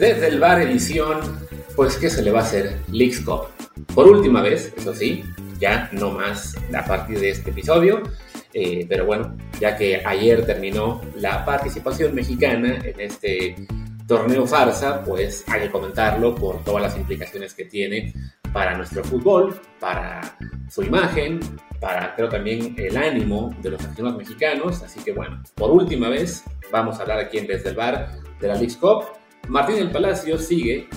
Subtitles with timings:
[0.00, 1.20] Desde el bar edición,
[1.76, 2.78] pues ¿qué se le va a hacer?
[2.90, 3.48] Leagues Cup.
[3.94, 5.22] Por última vez, eso sí,
[5.58, 8.04] ya no más a partir de este episodio.
[8.54, 13.56] Eh, pero bueno, ya que ayer terminó la participación mexicana en este
[14.08, 18.14] torneo farsa, pues hay que comentarlo por todas las implicaciones que tiene
[18.54, 20.34] para nuestro fútbol, para
[20.70, 21.40] su imagen,
[21.78, 24.82] para creo también el ánimo de los aficionados mexicanos.
[24.82, 26.42] Así que bueno, por última vez
[26.72, 29.19] vamos a hablar aquí en Desde el Bar de la League Cup.
[29.48, 30.88] Martín del Palacio sigue,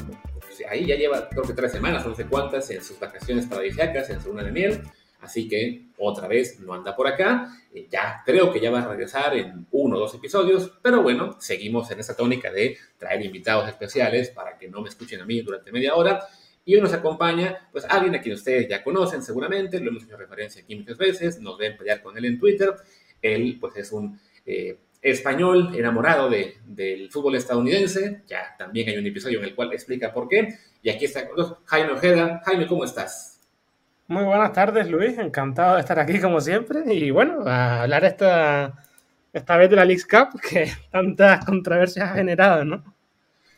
[0.70, 4.21] ahí ya lleva creo que tres semanas, no sé cuántas, en sus vacaciones paradisíacas, en
[4.21, 4.81] su luna de miel.
[5.23, 7.57] Así que otra vez no anda por acá.
[7.73, 11.38] Eh, ya creo que ya va a regresar en uno o dos episodios, pero bueno,
[11.39, 15.41] seguimos en esa tónica de traer invitados especiales para que no me escuchen a mí
[15.41, 16.27] durante media hora.
[16.66, 20.16] Y hoy nos acompaña, pues, alguien a quien ustedes ya conocen seguramente, lo hemos hecho
[20.16, 22.73] referencia aquí muchas veces, nos ven pelear con él en Twitter.
[23.22, 28.23] Él, pues, es un eh, español enamorado de, del fútbol estadounidense.
[28.26, 30.58] Ya también hay un episodio en el cual explica por qué.
[30.82, 31.28] Y aquí está
[31.66, 32.42] Jaime Ojeda.
[32.46, 33.42] Jaime, ¿cómo estás?
[34.08, 35.18] Muy buenas tardes, Luis.
[35.18, 36.81] Encantado de estar aquí como siempre.
[36.94, 38.81] Y bueno, a hablar esta,
[39.34, 42.96] esta vez de la League Cup que tantas controversias ha generado, ¿no?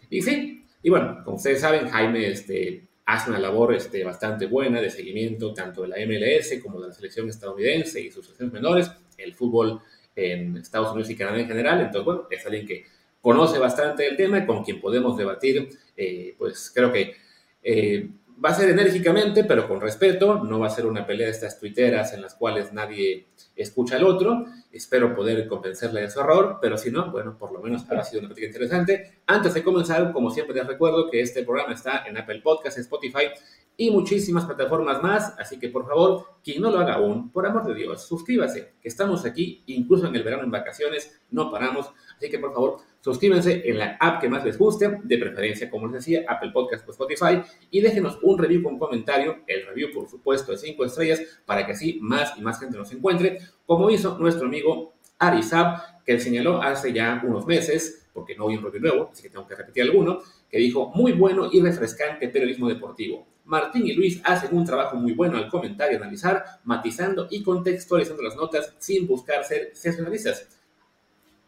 [0.09, 4.81] Y sí, y bueno, como ustedes saben, Jaime este, hace una labor este, bastante buena
[4.81, 8.91] de seguimiento tanto de la MLS como de la selección estadounidense y sus selecciones menores,
[9.17, 9.81] el fútbol
[10.15, 11.79] en Estados Unidos y Canadá en general.
[11.79, 12.85] Entonces, bueno, es alguien que
[13.21, 17.15] conoce bastante el tema y con quien podemos debatir, eh, pues creo que
[17.63, 18.09] eh,
[18.43, 20.43] va a ser enérgicamente, pero con respeto.
[20.43, 24.03] No va a ser una pelea de estas tuiteras en las cuales nadie escucha al
[24.03, 24.45] otro.
[24.71, 28.19] Espero poder convencerle de su error, pero si no, bueno, por lo menos ha sido
[28.19, 29.19] una práctica interesante.
[29.25, 33.29] Antes de comenzar, como siempre les recuerdo que este programa está en Apple Podcasts, Spotify
[33.77, 37.65] y muchísimas plataformas más, así que por favor, quien no lo haga aún, por amor
[37.65, 42.29] de Dios, suscríbase, que estamos aquí, incluso en el verano en vacaciones, no paramos, así
[42.29, 45.97] que por favor, suscríbanse en la app que más les guste, de preferencia, como les
[45.97, 47.39] decía, Apple Podcast o Spotify,
[47.69, 51.73] y déjenos un review con comentario, el review por supuesto de 5 estrellas, para que
[51.73, 56.93] así más y más gente nos encuentre, como hizo nuestro amigo Arizab, que señaló hace
[56.93, 60.21] ya unos meses, porque no hoy un review nuevo, así que tengo que repetir alguno,
[60.49, 65.13] que dijo, muy bueno y refrescante periodismo deportivo Martín y Luis hacen un trabajo muy
[65.13, 70.64] bueno al comentar y analizar, matizando y contextualizando las notas sin buscar ser sensacionalistas.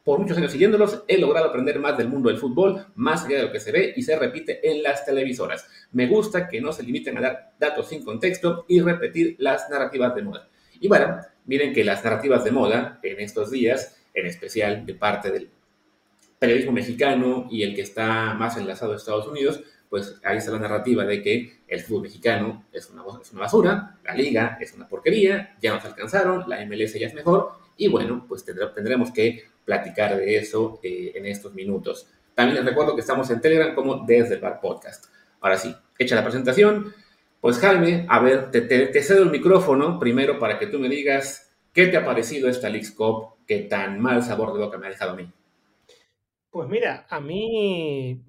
[0.07, 3.43] Por muchos años siguiéndolos, he logrado aprender más del mundo del fútbol, más allá de
[3.43, 5.67] lo que se ve y se repite en las televisoras.
[5.91, 10.15] Me gusta que no se limiten a dar datos sin contexto y repetir las narrativas
[10.15, 10.47] de moda.
[10.79, 15.29] Y bueno, miren que las narrativas de moda en estos días, en especial de parte
[15.29, 15.49] del
[16.39, 20.59] periodismo mexicano y el que está más enlazado a Estados Unidos, pues ahí está la
[20.59, 24.87] narrativa de que el fútbol mexicano es una, es una basura, la liga es una
[24.87, 30.17] porquería, ya nos alcanzaron, la MLS ya es mejor, y bueno, pues tendremos que platicar
[30.17, 32.07] de eso eh, en estos minutos.
[32.33, 35.05] También les recuerdo que estamos en Telegram como Desde el Bar Podcast.
[35.41, 36.93] Ahora sí, hecha la presentación,
[37.39, 41.51] pues Jaime, a ver, te, te, cedo el micrófono primero para que tú me digas
[41.73, 44.89] qué te ha parecido esta League Cup que tan mal sabor de boca me ha
[44.89, 45.31] dejado a mí.
[46.49, 48.21] Pues mira, a mí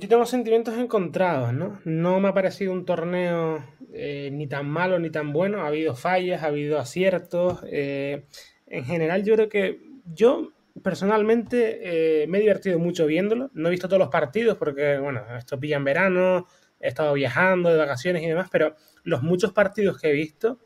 [0.00, 1.78] yo tengo sentimientos encontrados, ¿no?
[1.84, 3.62] No me ha parecido un torneo
[3.92, 5.62] eh, ni tan malo ni tan bueno.
[5.62, 7.60] Ha habido fallas, ha habido aciertos.
[7.70, 8.24] Eh,
[8.66, 10.52] en general, yo creo que yo
[10.82, 13.50] personalmente eh, me he divertido mucho viéndolo.
[13.52, 16.46] No he visto todos los partidos porque, bueno, esto pilla en verano,
[16.80, 20.60] he estado viajando de vacaciones y demás, pero los muchos partidos que he visto,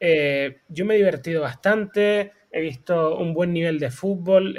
[0.00, 2.32] yo me he divertido bastante.
[2.50, 4.56] He visto un buen nivel de fútbol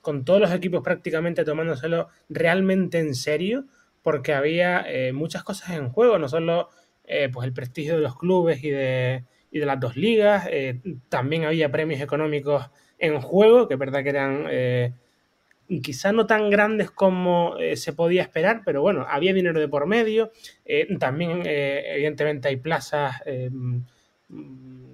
[0.00, 3.66] con todos los equipos prácticamente tomándoselo realmente en serio,
[4.02, 6.68] porque había eh, muchas cosas en juego, no solo
[7.04, 10.80] eh, pues el prestigio de los clubes y de, y de las dos ligas, eh,
[11.08, 14.94] también había premios económicos en juego, que es verdad que eran
[15.82, 20.32] quizá no tan grandes como se podía esperar, pero bueno, había dinero de por medio,
[20.98, 23.22] también evidentemente hay plazas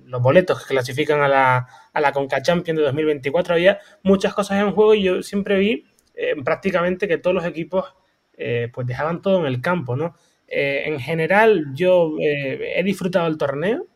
[0.06, 4.60] los boletos que clasifican a la, a la Conca Champions de 2024, había muchas cosas
[4.60, 7.94] en juego y yo siempre vi eh, prácticamente que todos los equipos
[8.36, 10.14] eh, pues dejaban todo en el campo, ¿no?
[10.48, 13.86] Eh, en general yo he disfrutado el torneo,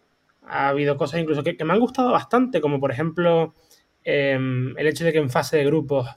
[0.43, 3.55] ha habido cosas incluso que, me han gustado bastante, como por ejemplo
[4.03, 6.09] em, el hecho de que en fase de grupos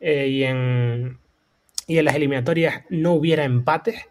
[0.00, 1.18] y, en,
[1.86, 4.06] y en las eliminatorias no hubiera empates,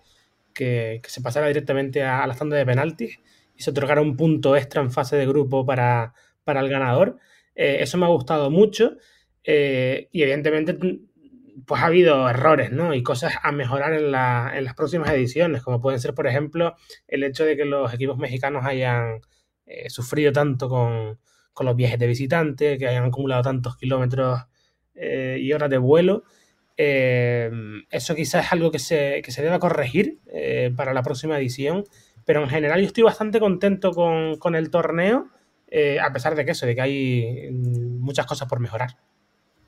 [0.54, 3.20] que, se pasara directamente a, a la tanda de penaltis
[3.56, 6.14] y se otorgara un punto extra en fase de grupo para,
[6.46, 7.18] el ganador.
[7.56, 8.98] Eh, eso me ha gustado mucho
[9.44, 10.78] eh, y evidentemente
[11.66, 12.94] pues ha habido errores ¿no?
[12.94, 16.76] y cosas a mejorar en, las próximas ediciones, como pueden ser, por ejemplo,
[17.08, 19.22] el hecho de que los equipos mexicanos hayan
[19.66, 21.20] eh, sufrido tanto con,
[21.54, 24.42] con, los viajes de visitante, que hayan acumulado tantos kilómetros
[24.96, 26.24] y horas de vuelo
[26.76, 30.20] eso quizás es algo que se, que se deba corregir
[30.76, 31.84] para la próxima edición,
[32.26, 35.30] pero en general yo estoy bastante contento con, con el torneo,
[36.02, 38.96] a pesar de que eso, de que hay mm, muchas cosas por mejorar.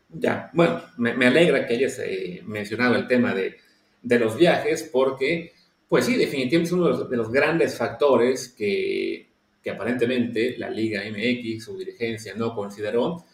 [0.10, 3.58] Ya, bueno, me, alegra que hayas eh, mencionado el tema de,
[4.02, 5.54] de, los viajes porque,
[5.90, 9.28] pues sí, definitivamente es uno de los, grandes factores que,
[9.62, 13.26] que, aparentemente la Liga MX, su dirigencia, no consideró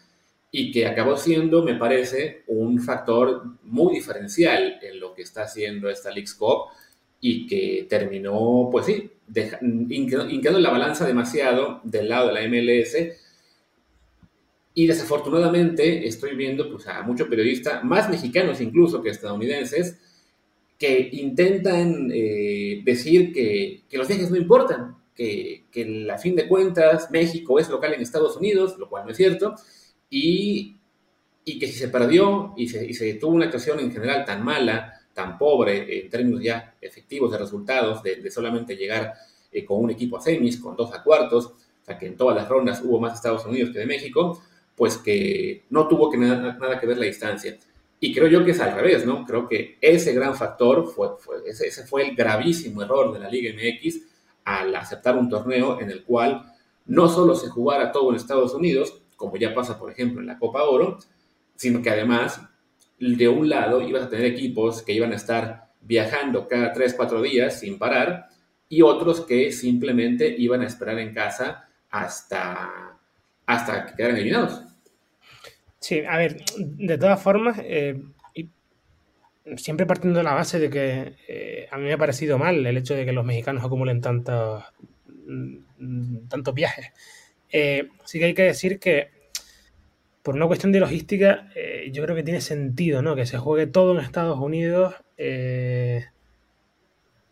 [0.50, 5.88] y que acabó siendo, me parece, un factor muy diferencial en lo que está haciendo
[5.88, 6.68] esta League's Cup
[7.24, 9.10] y que terminó, pues sí,
[9.70, 12.96] hincando la balanza demasiado del lado de la MLS
[14.74, 19.98] y desafortunadamente estoy viendo pues, a muchos periodistas, más mexicanos incluso que estadounidenses,
[20.76, 26.48] que intentan eh, decir que, que, los viajes no importan, que, que, a fin de
[26.48, 29.54] cuentas México es local en Estados Unidos, lo cual no es cierto,
[30.10, 30.76] y,
[31.44, 34.42] y que si se perdió y se, y se, tuvo una actuación en general tan
[34.44, 39.14] mala, tan pobre en términos ya efectivos de resultados, de, solamente llegar
[39.50, 42.36] eh, con un equipo a semis, con dos a cuartos, o sea que en todas
[42.36, 44.42] las rondas hubo más Estados Unidos que de México,
[44.76, 47.58] pues que no tuvo que nada, que ver la distancia.
[48.00, 49.24] Y creo yo que es al revés, ¿no?
[49.24, 51.08] Creo que ese gran factor, fue,
[51.46, 54.00] ese, fue el gravísimo error de la Liga MX
[54.44, 56.52] al aceptar un torneo en el cual
[56.86, 60.38] no solo se jugara todo en Estados Unidos, como ya pasa, por ejemplo, en la
[60.38, 60.98] Copa Oro,
[61.54, 62.40] sino que además,
[63.02, 67.20] de un lado, ibas a tener equipos que iban a estar viajando cada 3, 4
[67.22, 68.28] días sin parar,
[68.68, 72.98] y otros que simplemente iban a esperar en casa hasta
[73.44, 74.62] hasta que quedaran eliminados.
[75.78, 78.00] Sí, a ver, de todas formas, eh,
[79.56, 82.76] siempre partiendo de la base de que eh, a mí me ha parecido mal el
[82.76, 84.64] hecho de que los mexicanos acumulen tantos,
[85.26, 86.92] mm, tantos viajes.
[87.50, 89.10] Eh, sí que hay que decir que
[90.22, 91.48] por una cuestión de logística,
[91.90, 93.16] yo creo que tiene sentido, ¿no?
[93.16, 94.94] Que se juegue todo en Estados Unidos.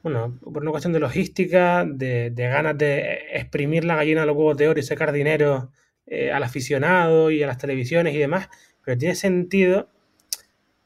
[0.02, 4.37] bueno, por una cuestión de logística, de, de, ganas de exprimir la gallina a los
[4.37, 5.70] huevos de oro y sacar dinero
[6.12, 8.48] eh, al aficionado y a las televisiones y demás,
[8.84, 9.88] pero tiene sentido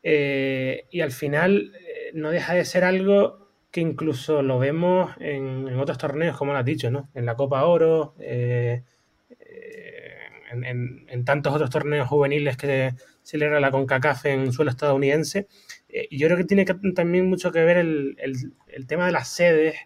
[0.03, 5.67] eh, y al final eh, no deja de ser algo que incluso lo vemos en,
[5.79, 7.09] otros torneos, como lo has dicho, ¿no?
[7.15, 8.15] En la Copa Oro,
[10.63, 15.49] en, tantos otros torneos juveniles que celebra la CONCACAF en suelo estadounidense.
[15.89, 16.65] y yo creo que tiene
[16.95, 18.17] también mucho que ver el,
[18.87, 19.77] tema de las sedes,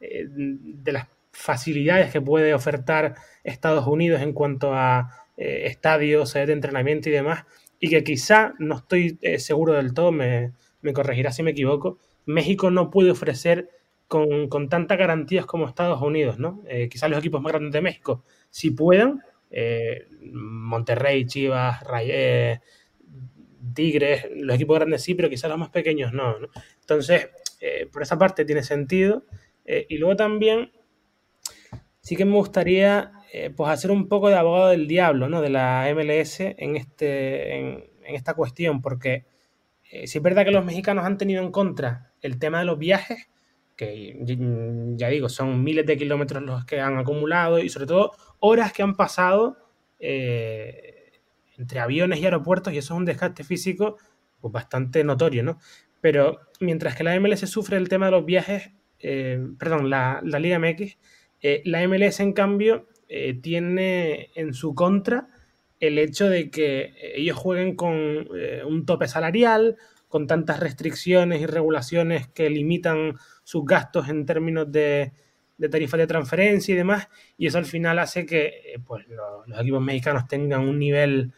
[0.00, 7.08] de las facilidades que puede ofertar Estados Unidos en cuanto a eh, estadios, de entrenamiento
[7.08, 7.44] y demás,
[7.80, 10.52] y que quizá, no estoy eh, seguro del todo, me,
[10.92, 13.68] corregirá si me equivoco, México no puede ofrecer
[14.06, 16.62] con, tantas garantías como Estados Unidos, ¿no?
[16.68, 19.22] Eh, los equipos más grandes de México, si puedan,
[20.32, 21.82] Monterrey, Chivas,
[23.74, 26.36] Tigres, los equipos grandes sí, pero quizás los más pequeños no.
[26.80, 27.28] Entonces,
[27.92, 29.24] por esa parte tiene sentido.
[29.66, 30.70] y luego también
[32.00, 35.40] sí que me gustaría eh, pues hacer un poco de abogado del diablo, ¿no?
[35.40, 39.24] De la MLS en, este, en, esta cuestión, porque
[39.90, 42.78] eh, si es verdad que los mexicanos han tenido en contra el tema de los
[42.78, 43.28] viajes,
[43.76, 44.16] que
[44.96, 48.82] ya digo, son miles de kilómetros los que han acumulado y sobre todo horas que
[48.82, 49.56] han pasado
[49.98, 51.20] eh,
[51.56, 53.96] entre aviones y aeropuertos y eso es un desgaste físico
[54.40, 55.58] pues, bastante notorio, ¿no?
[56.00, 58.72] Pero mientras que la MLS sufre el tema de los viajes,
[59.58, 60.96] perdón, la, la Liga MX,
[61.46, 65.28] eh, la MLS, en cambio, eh, tiene en su contra
[65.78, 67.92] el hecho de que ellos jueguen con
[68.34, 69.76] eh, un tope salarial,
[70.08, 75.12] con tantas restricciones y regulaciones que limitan sus gastos en términos de,
[75.56, 77.08] de tarifas de transferencia y demás,
[77.38, 81.32] y eso al final hace que pues, los, equipos mexicanos tengan un nivel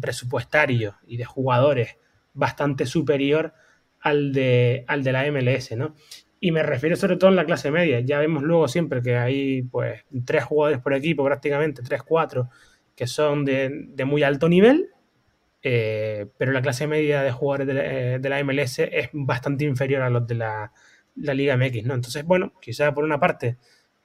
[0.00, 1.96] presupuestario y de jugadores
[2.34, 3.54] bastante superior
[4.00, 5.94] al de, al de la MLS, ¿no?
[6.40, 8.00] Y me refiero sobre todo en la clase media.
[8.00, 12.48] Ya vemos luego siempre que hay pues tres jugadores por equipo, prácticamente, tres, cuatro,
[12.94, 14.90] que son de, muy alto nivel,
[15.62, 17.66] eh, pero la clase media de jugadores
[18.22, 20.72] de la, MLS es bastante inferior a los de la,
[21.16, 21.94] Liga MX, ¿no?
[21.94, 23.56] Entonces, bueno, quizá por una parte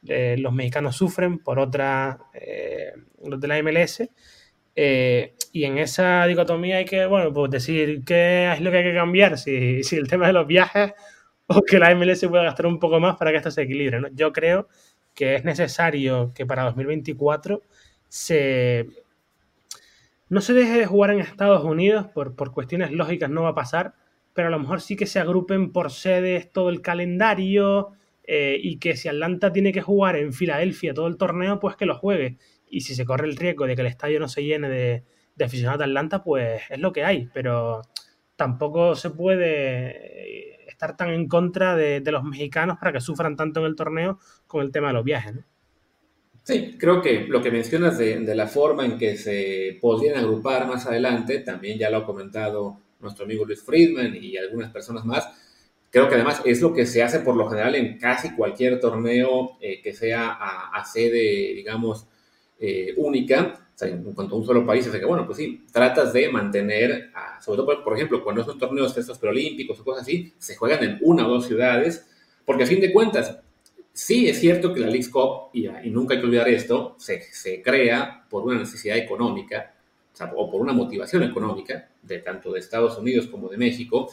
[0.08, 2.94] eh, los mexicanos sufren, por otra eh,
[3.24, 4.02] los de la MLS.
[5.52, 8.96] y en esa dicotomía hay que, bueno, pues decir qué es lo que hay que
[8.96, 10.94] cambiar, si, si el tema de los viajes
[11.48, 14.02] o que la MLS pueda gastar un poco más para que esto se equilibre.
[14.14, 14.68] Yo creo
[15.14, 17.62] que es necesario que para 2024
[18.08, 18.88] se...
[20.34, 23.56] no se deje de jugar en Estados Unidos, por, por cuestiones lógicas no va a
[23.56, 23.94] pasar,
[24.34, 27.92] pero a lo mejor sí que se agrupen por sedes todo el calendario
[28.24, 31.86] eh, y que si Atlanta tiene que jugar en Filadelfia todo el torneo, pues que
[31.86, 32.38] lo juegue.
[32.68, 35.04] Y si se corre el riesgo de que el estadio no se llene de,
[35.36, 37.30] de aficionados de Atlanta, pues es lo que hay.
[37.34, 37.82] Pero
[38.36, 43.68] tampoco se puede estar tan en contra de, los mexicanos para que sufran tanto en
[43.68, 45.36] el torneo con el tema de los viajes.
[45.36, 45.44] ¿no?
[46.44, 50.68] Sí, creo que lo que mencionas de, de, la forma en que se podrían agrupar
[50.68, 55.28] más adelante, también ya lo ha comentado nuestro amigo Luis Friedman y algunas personas más,
[55.94, 59.58] creo que además es lo que se hace por lo general en casi cualquier torneo
[59.62, 62.08] eh, que sea a, sede, digamos,
[62.60, 65.66] eh, única, o sea, en cuanto a un solo país, es que, bueno, pues sí,
[65.72, 70.34] tratas de mantener, sobre todo, por, ejemplo, cuando son torneos estos preolímpicos o cosas así,
[70.40, 72.08] se juegan en una o dos ciudades,
[72.44, 73.40] porque a fin de cuentas,
[73.94, 77.62] sí es cierto que la League Cup, y, nunca hay que olvidar esto, se, se
[77.62, 79.76] crea por una necesidad económica,
[80.36, 84.10] o, por una motivación económica, de tanto de Estados Unidos como de México,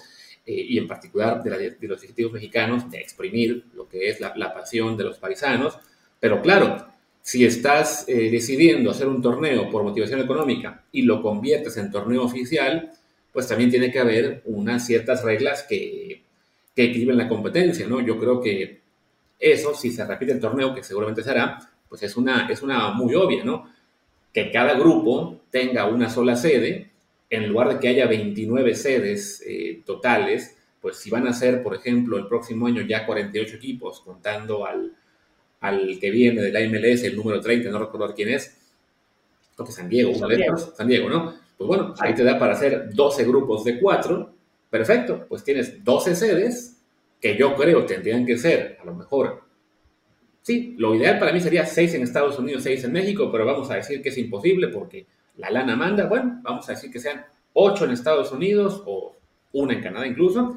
[0.47, 4.97] eh, y en particular de, los ejecutivos mexicanos, de exprimir lo que es la, pasión
[4.97, 5.79] de los paisanos.
[6.19, 6.87] Pero claro,
[7.23, 12.25] si estás eh, decidiendo hacer un torneo por motivación económica y lo conviertes en torneo
[12.25, 12.91] oficial,
[13.33, 16.25] pues también tiene que haber unas ciertas reglas que,
[16.75, 18.01] que equilibren la competencia, ¿no?
[18.01, 18.81] Yo creo que
[19.41, 22.91] eso, si se repite el torneo, que seguramente se hará, pues es una, es una
[22.91, 23.73] muy obvia, ¿no?
[24.33, 26.91] Que cada grupo tenga una sola sede
[27.31, 31.75] en lugar de que haya 29 sedes eh, totales, pues si van a ser, por
[31.75, 34.93] ejemplo, el próximo año ya 48 equipos, contando al,
[35.61, 38.57] al que viene de la MLS, el número 30, no recuerdo quién es,
[39.55, 40.57] creo que San Diego, San Diego.
[40.57, 41.35] San Diego, ¿no?
[41.57, 44.35] Pues bueno, ahí te da para hacer 12 grupos de 4,
[44.71, 46.80] perfecto, pues tienes 12 sedes,
[47.21, 49.43] que yo creo tendrían que ser, a lo mejor,
[50.43, 53.71] sí, lo ideal para mí sería 6 en Estados Unidos, 6 en México, pero vamos
[53.71, 57.25] a decir que es imposible porque la lana manda, bueno, vamos a decir que sean
[57.53, 59.17] ocho en Estados Unidos o
[59.53, 60.57] una en Canadá incluso,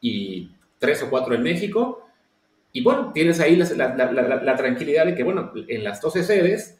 [0.00, 2.06] y tres o cuatro en México.
[2.72, 6.78] Y bueno, tienes ahí la, tranquilidad de que, bueno, en las 12 sedes,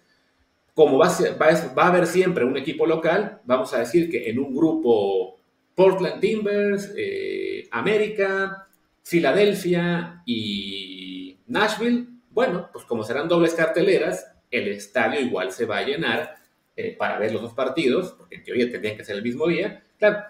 [0.75, 4.39] como va a, va, a, haber siempre un equipo local, vamos a decir que en
[4.39, 5.37] un grupo
[5.75, 8.66] Portland Timbers, eh, América,
[9.07, 15.85] Filadelfia y Nashville, bueno, pues como serán dobles carteleras, el estadio igual se va a
[15.85, 16.35] llenar
[16.75, 19.81] eh, para ver los dos partidos, porque en teoría tendrían que ser el mismo día.
[19.97, 20.25] Claro,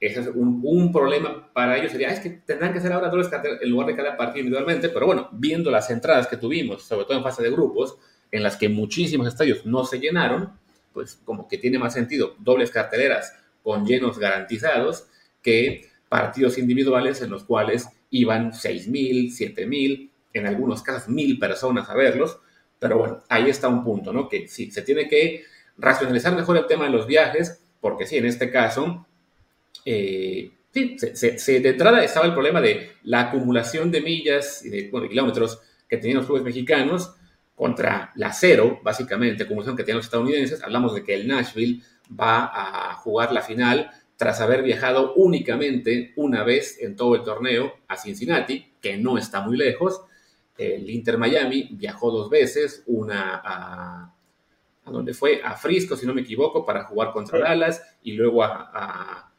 [0.00, 1.92] ese es un, problema para ellos.
[1.92, 3.28] Sería, es que tendrán que ser ahora dos
[3.60, 7.18] en lugar de cada partido individualmente, pero bueno, viendo las entradas que tuvimos, sobre todo
[7.18, 7.98] en fase de grupos,
[8.30, 10.58] en las que muchísimos estadios no se llenaron,
[10.94, 15.08] pues como que tiene más sentido dobles carteleras con llenos garantizados
[15.42, 21.94] que partidos individuales en los cuales iban 6.000, 7.000, en algunos casos 1.000 personas a
[21.94, 22.38] verlos.
[22.78, 24.28] Pero bueno, ahí está un punto, ¿no?
[24.28, 25.44] Que sí, se tiene que
[25.78, 29.06] racionalizar mejor el tema de los viajes, porque sí, en este caso,
[29.84, 34.90] eh, sí, se, de entrada estaba el problema de la acumulación de millas y de,
[35.08, 37.14] kilómetros que tenían los clubes mexicanos
[37.56, 40.62] contra la cero, básicamente, acumulación que tenían los estadounidenses.
[40.62, 46.44] Hablamos de que el Nashville va a jugar la final tras haber viajado únicamente una
[46.44, 50.02] vez en todo el torneo a Cincinnati, que no está muy lejos.
[50.56, 54.14] El Inter Miami viajó dos veces, una a
[54.84, 58.42] a donde fue a Frisco, si no me equivoco, para jugar contra Dallas y luego
[58.42, 59.32] a, a,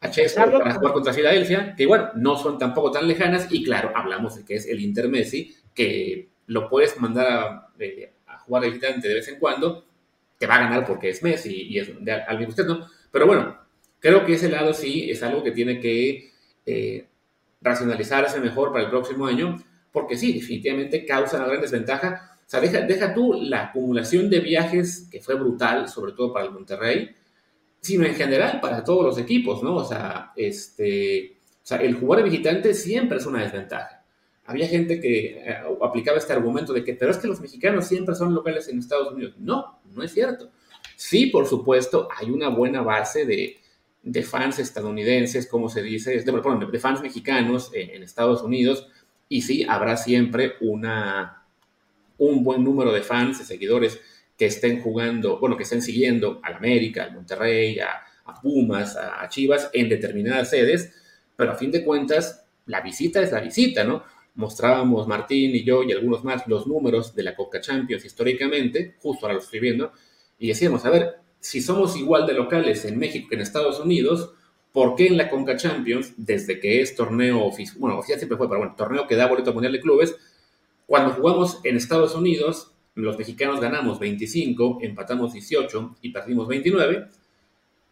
[0.00, 4.44] para jugar contra Filadelfia, que igual no son tampoco tan lejanas y claro, hablamos de
[4.44, 7.72] que es el Inter Messi, que lo puedes mandar a,
[8.44, 9.86] jugar de visitante de vez en cuando,
[10.38, 11.90] te va a ganar porque es Messi y es
[12.26, 12.86] al mismo usted, ¿no?
[13.10, 13.58] Pero bueno,
[14.00, 16.30] creo que ese lado sí es algo que tiene que
[16.66, 17.06] eh,
[17.60, 19.56] racionalizarse mejor para el próximo año,
[19.92, 25.06] porque sí, definitivamente causa una gran desventaja o sea, deja, tú la acumulación de viajes,
[25.08, 27.14] que fue brutal, sobre todo para el Monterrey,
[27.80, 29.76] sino en general para todos los equipos, ¿no?
[29.76, 34.04] O sea, este, o sea, el jugar de visitante siempre es una desventaja.
[34.46, 38.16] Había gente que eh, aplicaba este argumento de que, pero es que los mexicanos siempre
[38.16, 39.34] son locales en Estados Unidos.
[39.38, 40.50] No, no es cierto.
[40.96, 43.58] Sí, por supuesto, hay una buena base de,
[44.02, 48.88] de fans estadounidenses, como se dice, de, fans mexicanos en, Estados Unidos,
[49.28, 51.44] y sí, habrá siempre una,
[52.18, 54.00] un buen número de fans, de seguidores
[54.36, 58.06] que estén jugando, bueno, que estén siguiendo al América, al Monterrey, a,
[58.42, 60.94] Pumas, a, Chivas en determinadas sedes,
[61.34, 64.04] pero a fin de cuentas, la visita es la visita, ¿no?
[64.36, 69.26] Mostrábamos Martín y yo y algunos más los números de la Coca Champions históricamente, justo
[69.26, 69.92] ahora lo estoy viendo,
[70.38, 74.32] y decíamos, a ver, si somos igual de locales en México que en Estados Unidos,
[74.72, 78.48] ¿por qué en la Conca Champions, desde que es torneo oficial, bueno, oficial siempre fue,
[78.48, 80.16] pero bueno, torneo que da boleto mundial de clubes,
[80.86, 87.06] cuando jugamos en Estados Unidos, los mexicanos ganamos 25, empatamos 18 y perdimos 29.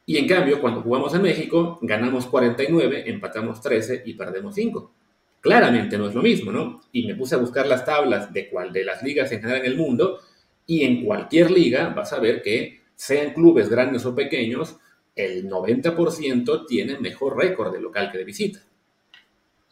[0.06, 4.92] Y en cambio, cuando jugamos en México, ganamos 49, empatamos 13 y perdemos 5.
[5.40, 6.80] Claramente no es lo mismo, ¿no?
[6.90, 9.66] Y me puse a buscar las tablas de cuál de las ligas en general en
[9.66, 10.18] el mundo
[10.66, 14.76] y en cualquier liga vas a ver que sean clubes grandes o pequeños,
[15.14, 18.58] el 90% tiene mejor récord de local que de visita.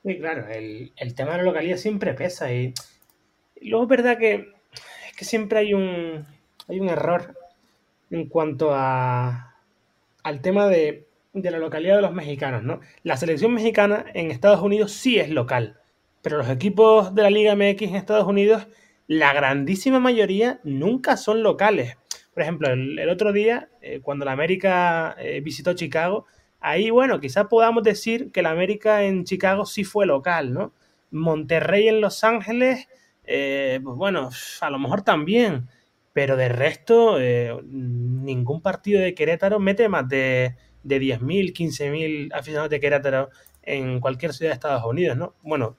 [0.04, 2.72] Sí, claro, el, tema de la localidad siempre pesa y
[3.60, 4.54] luego es verdad que
[5.08, 6.24] es que siempre hay un,
[6.68, 7.36] hay un error
[8.10, 9.56] en cuanto a,
[10.22, 12.80] al tema de, de la localidad de los mexicanos, ¿no?
[13.02, 15.80] La selección mexicana en Estados Unidos sí es local,
[16.22, 18.68] pero los equipos de la Liga MX en Estados Unidos,
[19.08, 21.96] la grandísima mayoría nunca son locales.
[22.36, 26.26] Por ejemplo, el, otro día, eh, cuando la América eh, visitó Chicago,
[26.60, 30.74] ahí, bueno, quizás podamos decir que la América en Chicago sí fue local, ¿no?
[31.10, 32.88] Monterrey en Los Ángeles,
[33.24, 34.28] eh, pues bueno,
[34.60, 35.70] a lo mejor también,
[36.12, 42.80] pero de resto, ningún partido de Querétaro mete más de, de 10.000, 15.000 aficionados de
[42.80, 43.30] Querétaro
[43.62, 45.36] en cualquier ciudad de Estados Unidos, ¿no?
[45.40, 45.78] Bueno,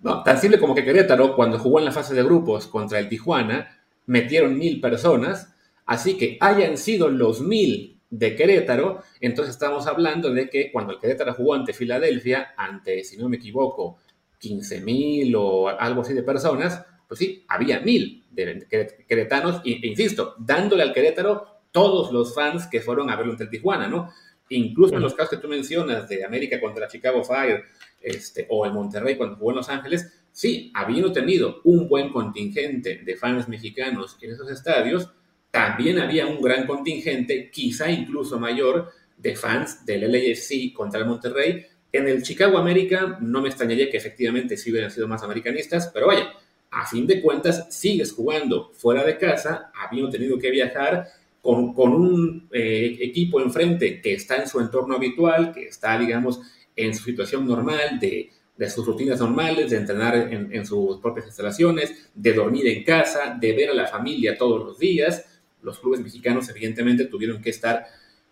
[0.00, 3.08] no, tan simple como que Querétaro, cuando jugó en la fase de grupos contra el
[3.08, 5.56] Tijuana, metieron mil personas,
[5.88, 11.00] así que hayan sido los mil de Querétaro, entonces estamos hablando de que cuando el
[11.00, 13.98] Querétaro jugó ante Filadelfia, ante, si no me equivoco,
[14.38, 18.66] 15 mil o algo así de personas, pues sí, había mil de
[19.08, 23.50] queretanos, e, insisto, dándole al Querétaro todos los fans que fueron a verlo ante el
[23.50, 24.12] Tijuana, ¿no?
[24.50, 27.64] Incluso en los casos que tú mencionas de América contra Chicago Fire,
[28.00, 32.98] este, o el Monterrey cuando jugó en Los Ángeles, sí, habiendo tenido un buen contingente
[33.04, 35.10] de fans mexicanos en esos estadios,
[35.58, 41.66] también había un gran contingente, quizá incluso mayor, de fans del LAFC contra el Monterrey.
[41.90, 46.06] En el Chicago América no me extrañaría que efectivamente sí hubieran sido más americanistas, pero
[46.06, 46.32] vaya,
[46.70, 51.08] a fin de cuentas sigues jugando fuera de casa, habiendo tenido que viajar
[51.42, 56.40] con, un eh, equipo enfrente que está en su entorno habitual, que está, digamos,
[56.76, 58.30] en su situación normal, de,
[58.70, 63.70] sus rutinas normales, de entrenar en, sus propias instalaciones, de dormir en casa, de ver
[63.70, 65.24] a la familia todos los días.
[65.62, 67.86] Los clubes mexicanos evidentemente tuvieron que estar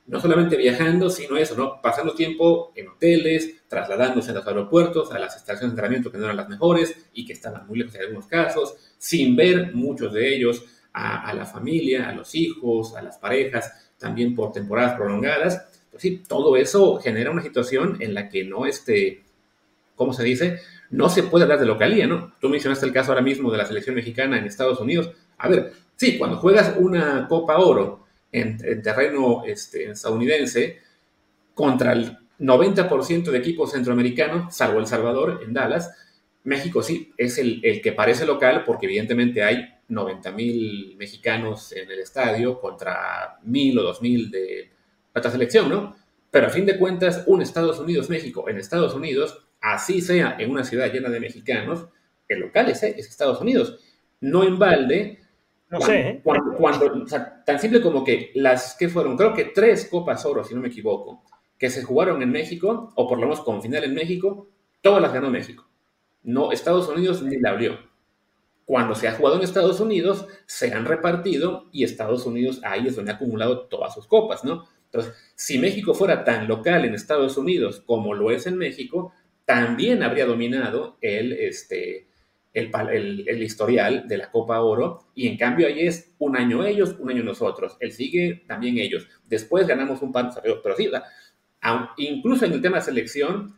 [0.07, 1.81] no solamente viajando, sino eso, ¿no?
[1.83, 6.25] Pasando tiempo en hoteles, trasladándose a los aeropuertos, a las estaciones de entrenamiento que no
[6.25, 10.35] eran las mejores y que estaban muy lejos en algunos casos, sin ver muchos de
[10.35, 15.67] ellos a, la familia, a los hijos, a las parejas, también por temporadas prolongadas.
[15.91, 19.25] Pues sí, todo eso genera una situación en la que no, este,
[19.95, 20.61] ¿cómo se dice?
[20.89, 22.35] No se puede hablar de localía, ¿no?
[22.41, 25.11] Tú mencionaste el caso ahora mismo de la selección mexicana en Estados Unidos.
[25.37, 30.79] A ver, sí, cuando juegas una Copa Oro en, terreno este, estadounidense
[31.55, 35.91] contra el 90% de equipos centroamericanos, salvo El Salvador, en Dallas,
[36.45, 41.99] México sí es el, que parece local porque evidentemente hay 90 mil mexicanos en el
[41.99, 44.71] estadio contra mil o dos mil de
[45.13, 45.97] otra selección, ¿no?
[46.31, 50.65] Pero a fin de cuentas, un Estados Unidos-México en Estados Unidos, así sea en una
[50.65, 51.87] ciudad llena de mexicanos,
[52.29, 53.79] el local es, es Estados Unidos.
[54.21, 55.21] No en balde.
[55.71, 56.09] No sé.
[56.09, 56.23] ¿eh?
[56.23, 60.45] Cuando, o sea, tan simple como que las que fueron, creo que tres Copas Oro,
[60.45, 61.25] si no me equivoco,
[61.59, 64.49] que se jugaron en México, o por lo menos con final en México,
[64.81, 65.67] todas las ganó México.
[66.23, 67.79] No, Estados Unidos ni la abrió.
[68.65, 72.97] Cuando se ha jugado en Estados Unidos, se han repartido y Estados Unidos ahí es
[72.97, 74.65] donde ha acumulado todas sus copas, ¿no?
[74.87, 79.13] Entonces, si México fuera tan local en Estados Unidos como lo es en México,
[79.45, 82.09] también habría dominado el, este,
[82.57, 87.11] el, historial de la Copa Oro y en cambio ahí es un año ellos, un
[87.11, 87.77] año nosotros.
[87.81, 89.07] El sigue también ellos.
[89.27, 90.91] Después ganamos un par de pero sí,
[91.99, 93.57] incluso en el tema de selección,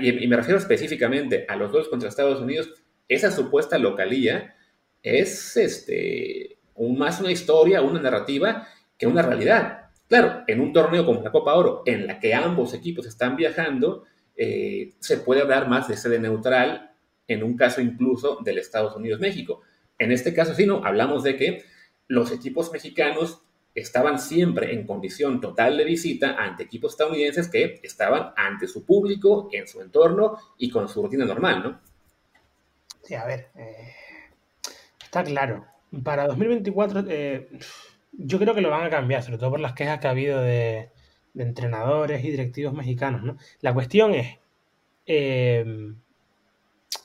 [0.00, 2.72] y me refiero específicamente a los dos contra Estados Unidos,
[3.06, 4.54] esa supuesta localía
[5.02, 6.58] es este,
[6.96, 9.90] más una historia, una narrativa que una realidad.
[10.08, 14.04] Claro, en un torneo como la Copa Oro, en la que ambos equipos están viajando,
[14.36, 16.92] eh, se puede hablar más de sede neutral,
[17.28, 19.60] en un caso incluso del Estados Unidos-México.
[19.98, 21.64] En este caso, sí, no, hablamos de que
[22.08, 23.42] los equipos mexicanos
[23.74, 29.48] estaban siempre en condición total de visita ante equipos estadounidenses que estaban ante su público,
[29.52, 31.80] en su entorno y con su rutina normal, ¿no?
[33.04, 33.94] Sí, a ver, eh,
[35.02, 35.64] está claro.
[36.02, 37.04] Para 2024,
[38.12, 40.40] yo creo que lo van a cambiar, sobre todo por las quejas que ha habido
[40.40, 40.90] de,
[41.36, 43.22] entrenadores y directivos mexicanos.
[43.22, 43.36] ¿no?
[43.60, 44.38] La cuestión es,
[45.06, 45.96] em,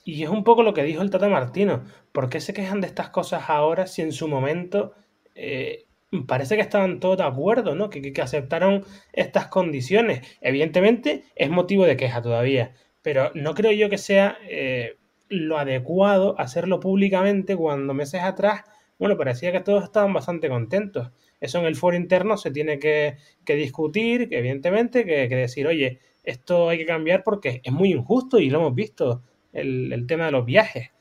[0.05, 2.87] y es un poco lo que dijo el Tata Martino, ¿por qué se quejan de
[2.87, 4.93] estas cosas ahora si en su momento
[5.35, 5.85] eh,
[6.27, 7.89] parece que estaban todos de acuerdo, ¿no?
[7.89, 10.21] Que, que, aceptaron estas condiciones?
[10.41, 14.97] Evidentemente es motivo de queja todavía, pero no creo yo que sea eh,
[15.29, 18.63] lo adecuado hacerlo públicamente cuando meses atrás
[18.99, 21.11] bueno, parecía que todos estaban bastante contentos.
[21.41, 26.77] Eso en el foro interno se tiene que, discutir, evidentemente, que, decir, oye, esto hay
[26.77, 30.91] que cambiar porque es muy injusto y lo hemos visto, el, tema de los viajes.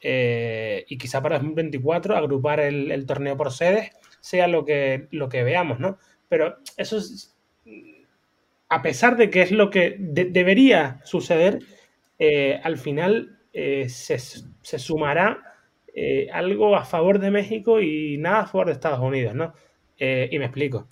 [0.00, 5.44] Eh, y quizá para 2024 agrupar el, torneo por sedes sea lo que, lo que
[5.44, 5.98] veamos, ¿no?
[6.28, 7.00] Pero eso
[8.72, 11.58] a pesar de que es lo que debería suceder,
[12.18, 14.18] eh, al final eh, se,
[14.78, 15.42] sumará
[15.94, 19.52] eh, algo a favor de México y nada a favor de Estados Unidos, ¿no?
[19.98, 20.88] y me explico.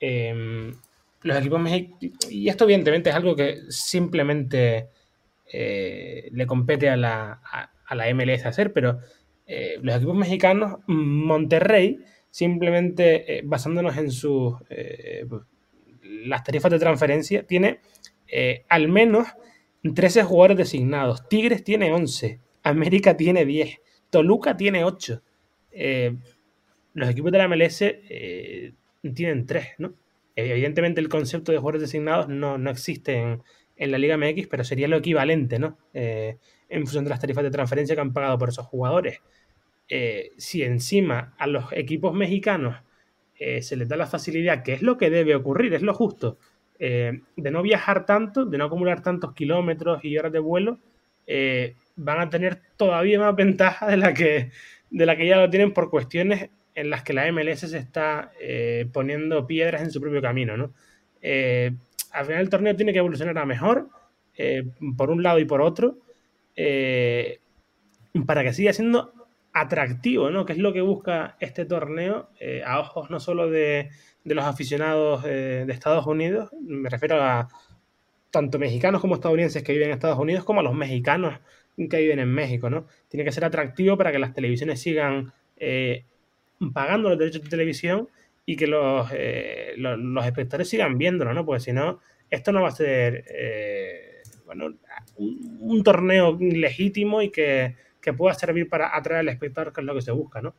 [0.00, 0.72] Em,
[1.22, 1.98] los equipos mexicanos,
[2.30, 4.88] y esto evidentemente es algo que simplemente
[5.52, 7.40] le compete a la,
[7.86, 8.98] a la MLS hacer, pero
[9.80, 14.54] los equipos mexicanos, Monterrey, simplemente basándonos en sus
[16.02, 17.80] las tarifas de transferencia, tiene
[18.68, 19.28] al menos
[19.94, 21.28] 13 jugadores designados.
[21.28, 22.40] Tigres tiene 11.
[22.62, 23.80] América tiene 10.
[24.10, 25.22] Toluca tiene 8.
[25.72, 26.16] Eh,
[26.94, 28.72] los equipos de la MLS eh,
[29.14, 29.94] tienen 3, ¿no?
[30.34, 33.42] Evidentemente el concepto de jugadores designados no, existe en,
[33.78, 35.78] la Liga MX, pero sería lo equivalente, ¿no?
[35.94, 39.20] Eh, en función de las tarifas de transferencia que han pagado por esos jugadores.
[40.36, 42.76] si encima a los equipos mexicanos
[43.60, 46.38] se les da la facilidad, que es lo que debe ocurrir, es lo justo,
[46.78, 50.78] eh, de no viajar tanto, de no acumular tantos kilómetros y horas de vuelo,
[51.26, 54.50] eh, van a tener todavía más ventaja de la, que,
[54.90, 58.32] de la que ya lo tienen por cuestiones en las que la MLS se está
[58.38, 60.56] eh, poniendo piedras en su propio camino.
[60.56, 60.72] ¿no?
[62.12, 63.88] Al final el torneo tiene que evolucionar a mejor,
[64.96, 65.98] por un lado y por otro,
[68.26, 69.12] para que siga siendo
[69.52, 70.44] atractivo, ¿no?
[70.44, 72.28] Que es lo que busca este torneo
[72.64, 73.90] a ojos no solo de,
[74.26, 77.48] de los aficionados eh, de Estados Unidos, me refiero a
[78.32, 81.38] tanto mexicanos como estadounidenses que viven en Estados Unidos, como a los mexicanos
[81.76, 82.88] que viven en México, ¿no?
[83.08, 86.04] Tiene que ser atractivo para que las televisiones sigan eh,
[86.74, 88.08] pagando los derechos de televisión
[88.46, 91.44] y que los, eh, los, espectadores sigan viéndolo, ¿no?
[91.44, 93.24] Porque si no, esto no va a ser,
[94.46, 94.74] bueno,
[95.16, 99.94] un, torneo legítimo y que, que pueda servir para atraer al espectador, que es lo
[99.94, 100.54] que se busca, ¿no?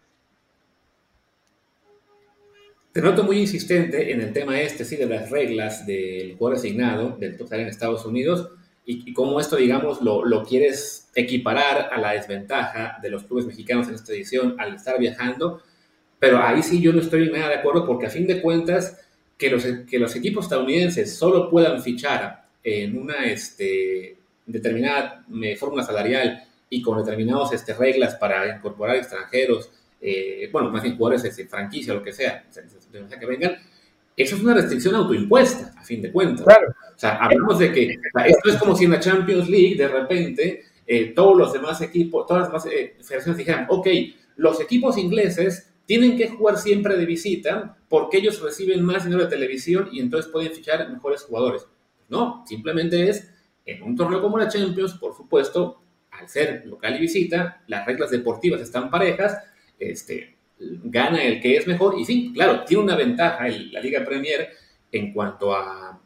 [2.97, 7.15] Te noto muy insistente en el tema este, sí, de las reglas del jugador asignado,
[7.19, 8.49] del total en Estados Unidos,
[8.89, 13.87] y, cómo esto, digamos, lo, lo, quieres equiparar a la desventaja de los clubes mexicanos
[13.87, 15.61] en esta edición al estar viajando.
[16.19, 18.99] Pero ahí sí yo no estoy nada de acuerdo, porque a fin de cuentas,
[19.37, 25.83] que los, que los equipos estadounidenses solo puedan fichar en una este, determinada eh, fórmula
[25.83, 31.47] salarial y con determinadas este, reglas para incorporar extranjeros eh, bueno, más bien jugadores de
[31.47, 32.45] franquicia o lo que sea,
[33.19, 33.57] que vengan,
[34.15, 36.45] eso es una restricción autoimpuesta, a fin de cuentas.
[36.45, 36.69] Claro.
[36.69, 40.63] O sea, hablamos de que esto es como si en la Champions League de repente
[40.85, 43.87] eh, todos los demás equipos, todas las demás eh, federaciones dijeran, ok,
[44.37, 49.29] los equipos ingleses tienen que jugar siempre de visita porque ellos reciben más dinero de
[49.29, 51.65] televisión y entonces pueden fichar mejores jugadores.
[52.09, 53.33] No, simplemente es
[53.65, 58.11] en un torneo como la Champions, por supuesto, al ser local y visita, las reglas
[58.11, 59.37] deportivas están parejas
[59.79, 61.97] este, gana el que es mejor.
[61.97, 64.49] Y sí, claro, tiene una ventaja la Liga Premier
[64.91, 66.01] en cuanto a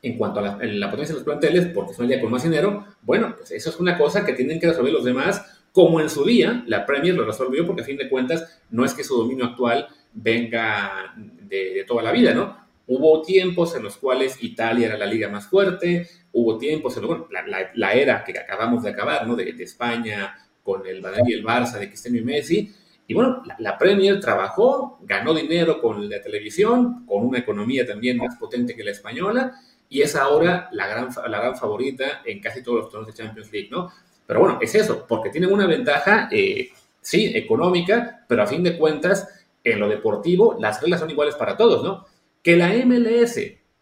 [0.00, 2.86] en cuanto a la, potencia de los planteles, porque es una liga con más dinero,
[3.02, 6.24] bueno, pues eso es una cosa que tienen que resolver los demás, como en su
[6.24, 9.44] día la Premier lo resolvió, porque a fin de cuentas no es que su dominio
[9.44, 12.66] actual venga de, toda la vida, ¿no?
[12.88, 17.28] Hubo tiempos en los cuales Italia era la liga más fuerte, hubo tiempos en bueno,
[17.74, 19.36] la, era que acabamos de acabar, ¿no?
[19.36, 22.74] De, España con el Madrid y el Barça, de Cristiano y Messi,
[23.06, 28.34] y bueno, la, Premier trabajó, ganó dinero con la televisión, con una economía también más
[28.34, 29.52] potente que la española,
[29.88, 33.52] y es ahora la gran, la gran favorita en casi todos los torneos de Champions
[33.52, 33.92] League, ¿no?
[34.28, 36.68] Pero bueno, es eso, porque tienen una ventaja, eh,
[37.00, 39.26] sí, económica, pero a fin de cuentas,
[39.64, 42.04] en lo deportivo, las reglas son iguales para todos, ¿no?
[42.42, 43.40] Que la MLS,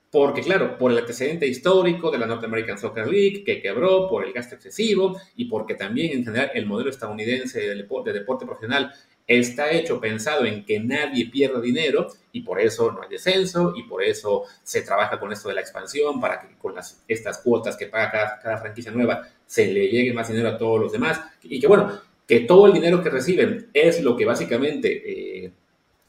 [0.09, 4.24] porque claro, por el antecedente histórico de la North American Soccer League, que quebró por
[4.24, 8.46] el gasto excesivo y porque también en general el modelo estadounidense de deporte, de deporte
[8.46, 8.92] profesional
[9.26, 13.82] está hecho pensado en que nadie pierda dinero y por eso no hay descenso y
[13.82, 16.74] por eso se trabaja con esto de la expansión para que con
[17.09, 20.92] estas cuotas que paga cada, franquicia nueva se le llegue más dinero a todos los
[20.92, 21.20] demás.
[21.42, 25.52] Y que bueno, que todo el dinero que reciben es lo que básicamente eh,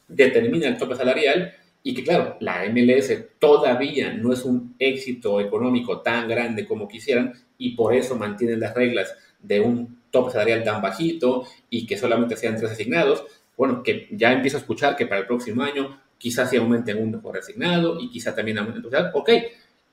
[0.08, 6.02] determina el tope salarial y que claro, la MLS todavía no es un éxito económico
[6.02, 10.82] tan grande como quisieran y por eso mantienen las reglas de un top salarial tan
[10.82, 13.24] bajito y que solamente sean tres asignados,
[13.56, 17.12] bueno, que ya empiezo a escuchar que para el próximo año quizás se aumente un
[17.12, 18.82] mejor asignado y quizás también aumente
[19.14, 19.30] Ok,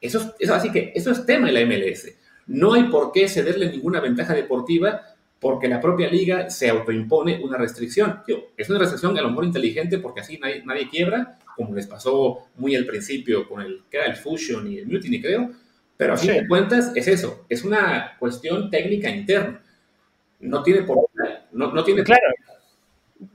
[0.00, 2.12] eso, eso así que eso es tema de la MLS.
[2.46, 5.02] No hay por qué cederle ninguna ventaja deportiva
[5.40, 8.20] porque la propia liga se autoimpone una restricción.
[8.56, 12.46] es una restricción a lo mejor inteligente porque así nadie, nadie, quiebra, como les pasó
[12.56, 15.50] muy al principio con el que era el Fusion y el Mutiny, creo.
[15.96, 19.60] Pero a fin de cuentas es eso, es una cuestión técnica interna
[20.40, 20.98] no tiene por
[21.52, 22.20] no, no tiene claro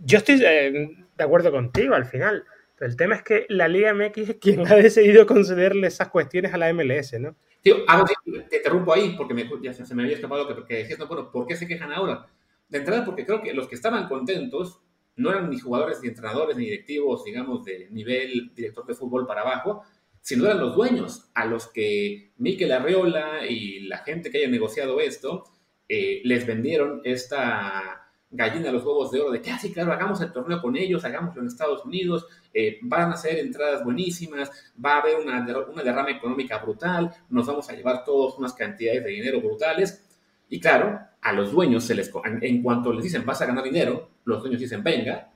[0.05, 2.43] yo estoy eh, de acuerdo contigo al final
[2.79, 6.57] el tema es que la Liga MX es quien ha decidido concederle esas cuestiones a
[6.57, 7.35] la MLS, ¿no?
[7.61, 11.45] Te interrumpo ahí porque ya se me había escapado que, que decías, no, bueno, ¿por
[11.45, 12.27] qué se quejan ahora?
[12.67, 14.81] De entrada, porque creo que los que estaban contentos
[15.15, 19.41] no eran ni jugadores, ni entrenadores, ni directivos, digamos, de nivel director de fútbol para
[19.41, 19.83] abajo,
[20.21, 24.99] sino eran los dueños, a los que Miquel Arreola y la gente que haya negociado
[25.01, 25.43] esto
[25.87, 29.91] eh, les vendieron esta gallina a los huevos de oro de que, ah, sí, claro,
[29.91, 34.51] hagamos el torneo con ellos, hagámoslo en Estados Unidos, eh, van a ser entradas buenísimas,
[34.83, 39.03] va a haber una, una derrama económica brutal, nos vamos a llevar todos unas cantidades
[39.03, 40.05] de dinero brutales.
[40.49, 42.11] Y claro, a los dueños se les,
[42.41, 45.31] en cuanto les dicen vas a ganar dinero, los dueños dicen venga,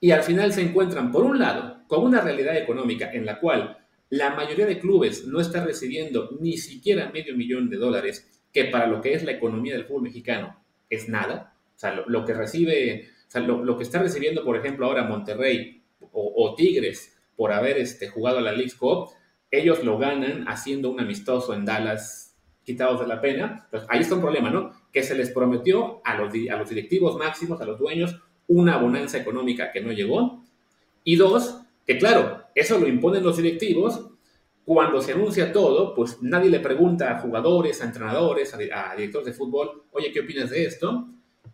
[0.00, 3.78] y al final se encuentran, por un lado, con una realidad económica en la cual
[4.10, 8.86] la mayoría de clubes no está recibiendo ni siquiera medio millón de dólares, que para
[8.86, 11.57] lo que es la economía del fútbol mexicano es nada.
[11.78, 15.84] O sea, lo, que recibe, o sea, lo, que está recibiendo, por ejemplo, ahora Monterrey
[16.10, 19.10] o, Tigres por haber este, jugado a la League Cup,
[19.48, 23.68] ellos lo ganan haciendo un amistoso en Dallas quitados de la pena.
[23.88, 24.72] Ahí está un problema, ¿no?
[24.92, 29.18] Que se les prometió a los, a los directivos máximos, a los dueños, una bonanza
[29.18, 30.42] económica que no llegó.
[31.04, 34.04] Y dos, que claro, eso lo imponen los directivos.
[34.64, 39.32] Cuando se anuncia todo, pues nadie le pregunta a jugadores, a entrenadores, a, directores de
[39.32, 41.08] fútbol, oye, ¿qué opinas de esto?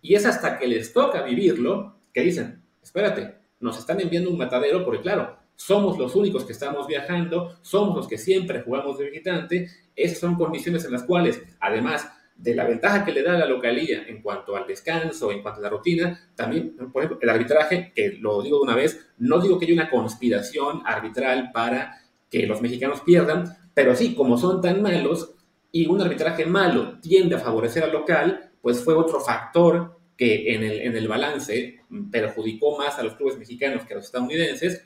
[0.04, 4.84] Y es hasta que les toca vivirlo que dicen, espérate, nos están enviando un matadero
[4.84, 9.66] porque claro, somos los únicos que estamos viajando, somos los que siempre jugamos de visitante,
[9.96, 14.04] esas son condiciones en las cuales, además de la ventaja que le da la localía
[14.06, 18.18] en cuanto al descanso, en cuanto a la rutina, también, por ejemplo, el arbitraje, que
[18.20, 22.60] lo digo de una vez, no digo que haya una conspiración arbitral para que los
[22.60, 25.34] mexicanos pierdan, pero sí, como son tan malos
[25.72, 30.64] y un arbitraje malo tiende a favorecer al local, pues fue otro factor que en
[30.64, 34.84] el, en el balance perjudicó más a los clubes mexicanos que a los estadounidenses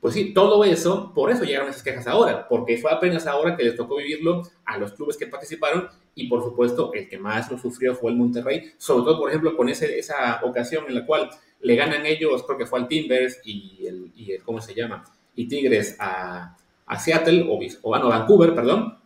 [0.00, 3.64] pues sí, todo eso, por eso llegaron esas quejas ahora, porque fue apenas ahora que
[3.64, 7.58] les tocó vivirlo a los clubes que participaron y por supuesto el que más lo
[7.58, 11.28] sufrió fue el Monterrey, sobre todo por ejemplo con ese, esa ocasión en la cual
[11.60, 15.02] le ganan ellos, creo que fue al Timbers y el, y el ¿cómo se llama?
[15.34, 16.56] Y Tigres a,
[16.96, 18.97] Seattle, o, o a Vancouver, perdón,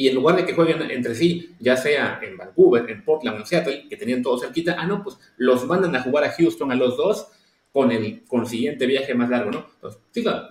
[0.00, 3.44] y en lugar de que jueguen entre sí, ya sea en Vancouver, en Portland en
[3.44, 6.74] Seattle, que tenían todo cerquita, ah, no, pues los mandan a jugar a Houston a
[6.74, 7.28] los dos
[7.70, 9.66] con el consiguiente viaje más largo, ¿no?
[9.74, 10.00] Entonces,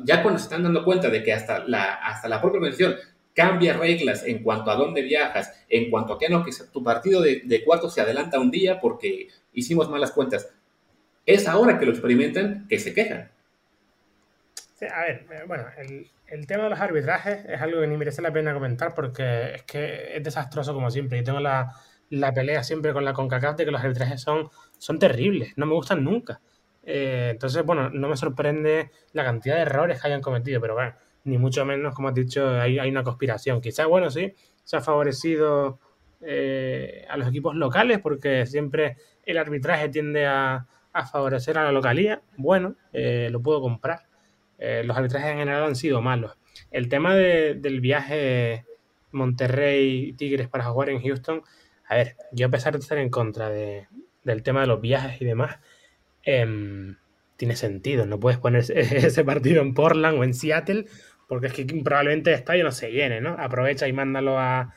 [0.03, 2.95] ya cuando se están dando cuenta de que hasta la, hasta la propia organización
[3.33, 7.19] cambia reglas en cuanto a dónde viajas, en cuanto a que no, que tu partido
[7.19, 10.47] de, de cuarto se adelanta un día porque hicimos malas cuentas,
[11.25, 13.31] es ahora que lo experimentan que se quejan.
[14.75, 17.97] Sí, a ver, eh, bueno, el, el, tema de los arbitrajes es algo que ni
[17.97, 21.17] merece la pena comentar porque es que es desastroso como siempre.
[21.19, 21.73] Y tengo la,
[22.09, 25.73] la pelea siempre con la CONCACAF de que los arbitrajes son, son terribles, no me
[25.73, 26.41] gustan nunca.
[26.83, 30.95] Eh, entonces, bueno, no me sorprende la cantidad de errores que hayan cometido, pero bueno,
[31.25, 33.61] ni mucho menos, como has dicho, hay, hay una conspiración.
[33.61, 35.79] Quizás, bueno, sí, se ha favorecido
[36.21, 40.65] eh, a los equipos locales porque siempre el arbitraje tiende a,
[41.11, 42.21] favorecer a la localía.
[42.37, 44.08] Bueno, eh, lo puedo comprar.
[44.59, 46.37] Los arbitrajes en general han sido malos.
[46.71, 48.65] El tema del viaje
[49.11, 51.43] Monterrey-Tigres para jugar en Houston,
[51.87, 55.25] a ver, yo a pesar de estar en contra del tema de los viajes y
[55.25, 55.59] demás,
[56.23, 56.95] Em,
[57.37, 58.05] tiene sentido.
[58.05, 60.85] No puedes poner ese partido en Portland o en Seattle
[61.27, 63.35] porque es que probablemente el estadio no se llene, ¿no?
[63.37, 64.73] Aprovecha y mándalo a,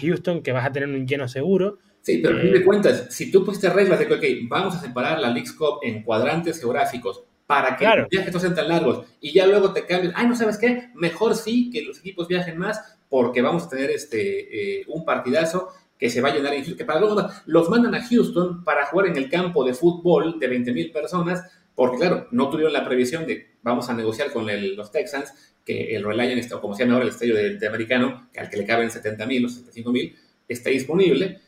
[0.00, 1.78] Houston, que vas a tener un lleno seguro.
[2.02, 4.74] Sí, pero a fin de eh, cuentas, si tú pusiste reglas de que, ok, vamos
[4.74, 8.68] a separar la League Cup en cuadrantes geográficos para que los viajes no sean tan
[8.68, 9.04] largos.
[9.20, 12.56] Y ya luego te cambies, ay, no sabes qué, mejor sí que los equipos viajen
[12.56, 16.60] más porque vamos a tener este, eh, un partidazo que se va a llenar en
[16.60, 17.00] Houston, que para
[17.46, 21.42] los mandan a Houston para jugar en el campo de fútbol de 20.000 personas,
[21.74, 25.34] porque claro, no tuvieron la previsión de vamos a negociar con los Texans,
[25.64, 28.58] que el Reliant, o como se llama ahora el estadio de, americano, que al que
[28.58, 30.14] le caben 70.000 o 75.000,
[30.46, 31.40] está disponible.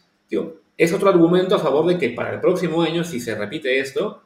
[0.76, 4.21] es otro argumento a favor de que para el próximo año, si se repite esto,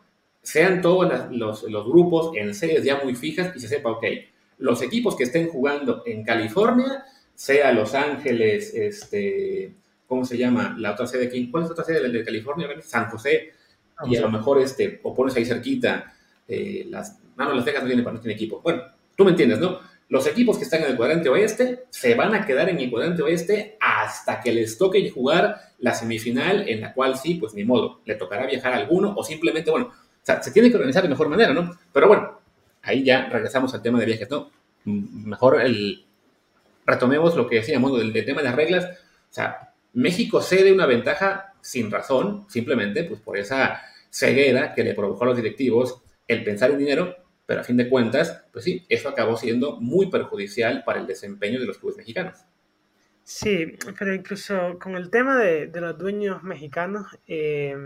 [0.46, 4.04] sean todos los, los, grupos en series ya muy fijas y se sepa, ok,
[4.58, 7.04] los equipos que estén jugando en California,
[7.34, 9.74] sea Los Ángeles, este,
[10.06, 10.76] ¿cómo se llama?
[10.78, 12.68] La otra sede aquí, ¿cuál es la otra sede de California?
[12.80, 13.54] San José,
[14.08, 16.14] y a lo mejor este, o pones ahí cerquita,
[16.46, 18.60] eh, las, no, Las Vegas no tiene, no tiene equipo.
[18.62, 18.84] Bueno,
[19.16, 19.80] tú me entiendes, ¿no?
[20.08, 23.22] Los equipos que están en el cuadrante oeste se van a quedar en el cuadrante
[23.22, 28.00] oeste hasta que les toque jugar la semifinal, en la cual sí, pues ni modo,
[28.04, 29.90] le tocará viajar a alguno o simplemente, bueno,
[30.26, 31.78] sea, se tiene que organizar de mejor manera, ¿no?
[31.92, 32.40] Pero bueno,
[32.82, 34.50] ahí ya regresamos al tema de viajes, ¿no?
[34.84, 36.04] Mejor el,
[36.84, 40.86] retomemos lo que decíamos del, del tema de las reglas, o sea, México cede una
[40.86, 46.44] ventaja sin razón, simplemente pues por esa ceguera que le provocó a los directivos el
[46.44, 50.84] pensar en dinero, pero a fin de cuentas, pues sí, eso acabó siendo muy perjudicial
[50.84, 52.36] para el desempeño de los clubes mexicanos.
[53.22, 57.76] Sí, pero incluso con el tema de, los dueños mexicanos, eh,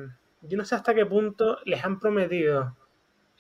[0.42, 2.76] yo no sé hasta qué punto les han prometido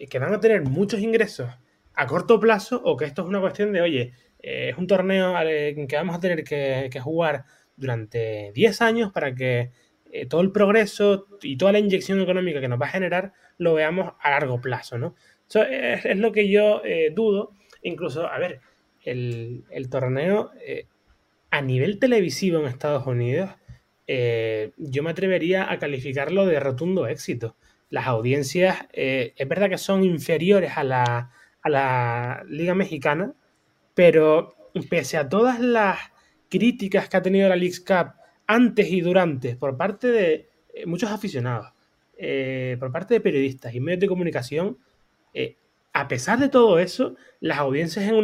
[0.08, 1.50] que van a tener muchos ingresos
[1.94, 5.34] a corto plazo o que esto es una cuestión de, oye, eh, es un torneo
[5.42, 7.44] que vamos a tener que, jugar
[7.76, 9.70] durante 10 años para que
[10.12, 13.74] eh, todo el progreso y toda la inyección económica que nos va a generar lo
[13.74, 15.14] veamos a largo plazo, ¿no?
[15.48, 17.52] Eso es, lo que yo eh, dudo.
[17.82, 18.60] Incluso, a ver,
[19.02, 20.52] el, torneo
[21.50, 23.50] a nivel televisivo en Estados Unidos,
[24.76, 27.56] yo me atrevería a calificarlo de rotundo éxito.
[27.90, 31.30] Las audiencias, es verdad que son inferiores a la,
[31.62, 33.34] a la Liga Mexicana,
[33.94, 34.54] pero
[34.88, 35.98] pese a todas las
[36.48, 38.14] críticas que ha tenido la League Cup
[38.46, 41.72] antes y durante por parte de eh, muchos aficionados,
[42.16, 44.78] eh, por parte de periodistas y medios de comunicación,
[45.32, 45.56] eh,
[45.92, 48.14] a pesar de todo eso, las audiencias en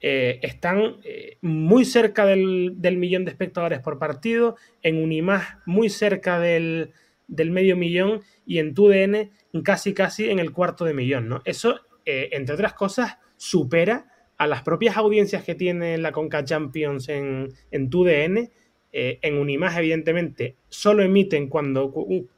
[0.00, 0.96] Univision están
[1.40, 6.92] muy cerca del, millón de espectadores por partido, en Unimás muy cerca del,
[7.26, 9.30] del medio millón y en TUDN
[9.64, 11.28] casi casi en el cuarto de millón.
[11.28, 11.42] ¿no?
[11.44, 11.80] Eso
[12.10, 14.06] eh, entre otras cosas, supera
[14.38, 18.50] a las propias audiencias que tiene la Conca Champions en, en TUDN.
[18.92, 21.92] Eh, en Unimás, evidentemente, solo emiten cuando,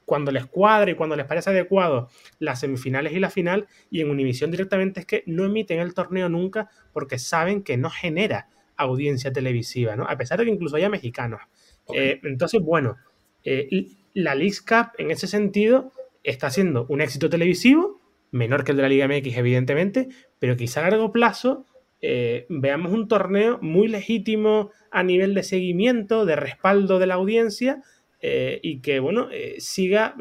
[0.05, 2.09] cuando les cuadra y cuando les parece adecuado
[2.39, 6.29] las semifinales y la final, y en Univisión directamente es que no emiten el torneo
[6.29, 10.05] nunca porque saben que no genera audiencia televisiva, ¿no?
[10.09, 11.41] A pesar de que incluso haya mexicanos.
[11.95, 12.97] Eh, entonces, bueno,
[14.15, 15.93] la League Cup en ese sentido
[16.25, 18.01] está siendo un éxito televisivo,
[18.33, 20.09] menor que el de la Liga MX, evidentemente,
[20.39, 21.65] pero quizá a largo plazo
[22.03, 27.83] eh, veamos un torneo muy legítimo a nivel de seguimiento, de respaldo de la audiencia
[28.21, 30.17] eh, y que, bueno, eh, siga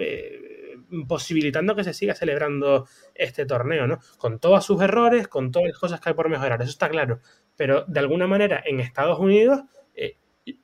[1.08, 4.00] posibilitando que se siga celebrando este torneo, ¿no?
[4.18, 7.20] Con todos sus errores, con todas las cosas que hay por mejorar, eso está claro.
[7.56, 9.62] Pero de alguna manera en Estados Unidos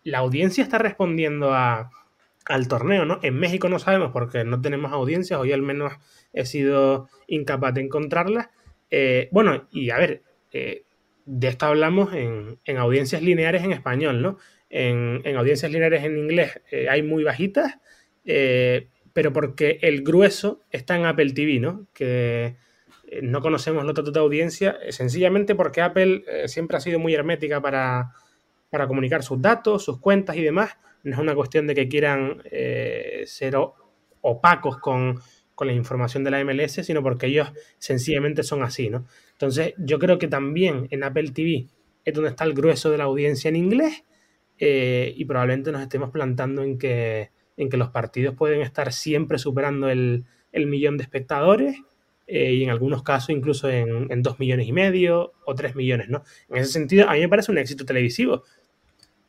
[0.03, 3.19] la audiencia está respondiendo al torneo, ¿no?
[3.21, 5.93] En México no sabemos porque no tenemos audiencias, hoy al menos
[6.33, 8.49] he sido incapaz de encontrarlas.
[9.31, 10.23] Bueno, y a ver,
[10.57, 10.84] eh,
[11.25, 14.37] de esto hablamos en, audiencias lineares en español, ¿no?
[14.69, 17.79] En, audiencias lineares en inglés eh, hay muy bajitas,
[18.23, 21.87] pero porque el grueso está en Apple TV, ¿no?
[21.93, 22.55] Que
[23.21, 28.11] no conocemos los datos de audiencia, sencillamente porque Apple siempre ha sido muy hermética para,
[28.69, 32.41] para comunicar sus datos, sus cuentas y demás no es una cuestión de que quieran
[32.45, 33.55] eh, ser
[34.21, 35.21] opacos con,
[35.63, 39.05] la información de la MLS, sino porque ellos sencillamente son así, ¿no?
[39.31, 41.67] Entonces, yo creo que también en Apple TV
[42.03, 44.03] es donde está el grueso de la audiencia en inglés
[44.57, 49.37] eh, y probablemente nos estemos plantando en que, en que los partidos pueden estar siempre
[49.37, 51.77] superando el, millón de espectadores
[52.27, 56.09] eh, y en algunos casos incluso en, en, dos millones y medio o tres millones,
[56.09, 56.23] ¿no?
[56.49, 58.43] En ese sentido, a mí me parece un éxito televisivo.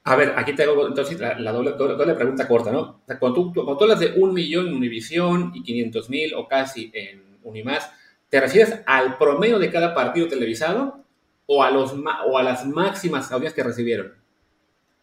[0.07, 1.73] A ver, aquí tengo entonces la, doble,
[2.15, 3.03] pregunta corta, ¿no?
[3.19, 7.91] cuando, tú, hablas de un millón en Univisión y 500 mil o casi en Unimás,
[8.29, 11.01] ¿te refieres al promedio de cada partido televisado
[11.47, 11.93] o a, los,
[12.29, 14.13] o a las máximas audiencias que recibieron?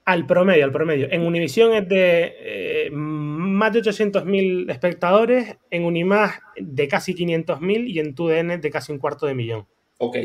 [0.06, 1.10] Al promedio, al promedio.
[1.12, 7.60] En Univisión es de eh, más de 800 mil espectadores, en Unimás de casi 500
[7.60, 9.68] mil y en TUDN de casi un cuarto de millón.
[9.98, 10.16] Ok,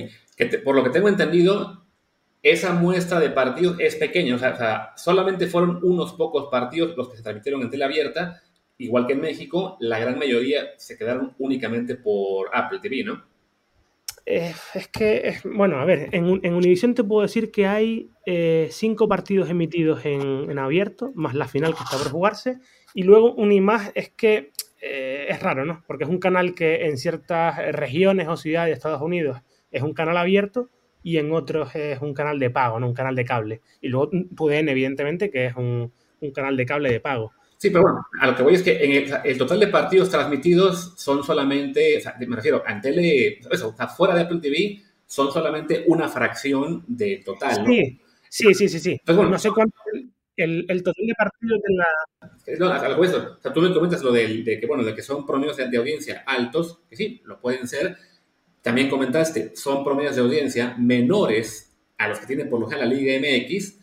[0.64, 1.87] por lo que tengo entendido,
[2.42, 7.16] esa muestra de partidos es pequeña, o sea, solamente fueron unos pocos partidos los que
[7.16, 8.42] se transmitieron en tele abierta,
[8.78, 13.26] igual que en México, la gran mayoría se quedaron únicamente por Apple TV, ¿no?
[14.28, 19.08] es que, bueno, a ver, en, en Univision te puedo decir que hay eh, cinco
[19.08, 22.58] partidos emitidos en, abierto, más la final que está por jugarse,
[22.92, 25.82] y luego Unimás es que eh, es raro, ¿no?
[25.86, 29.94] Porque es un canal que en ciertas regiones o ciudades de Estados Unidos es un
[29.94, 30.68] canal abierto,
[31.02, 33.60] y en otros es un canal de pago, no un canal de cable.
[33.80, 35.92] Y luego TUDN, evidentemente, que es un,
[36.34, 37.32] canal de cable de pago.
[37.56, 40.94] Sí, pero bueno, a lo que voy es que en el, total de partidos transmitidos
[40.96, 44.80] son solamente, o sea, me refiero, en tele, eso, o sea, fuera de Apple TV,
[45.06, 47.66] son solamente una fracción del total, ¿no?
[47.68, 48.78] Sí, sí, sí, sí.
[48.78, 49.00] sí.
[49.06, 49.74] bueno, no sé cuánto
[50.38, 52.58] el, el, total de partidos de la...
[52.58, 54.84] No, a lo que voy o sea, tú me comentas lo de, de, que, bueno,
[54.84, 57.96] de que son promedios de audiencia altos, que sí, lo pueden ser,
[58.68, 62.94] también comentaste, son promedios de audiencia menores a los que tiene por lo general la
[62.96, 63.78] Liga MX,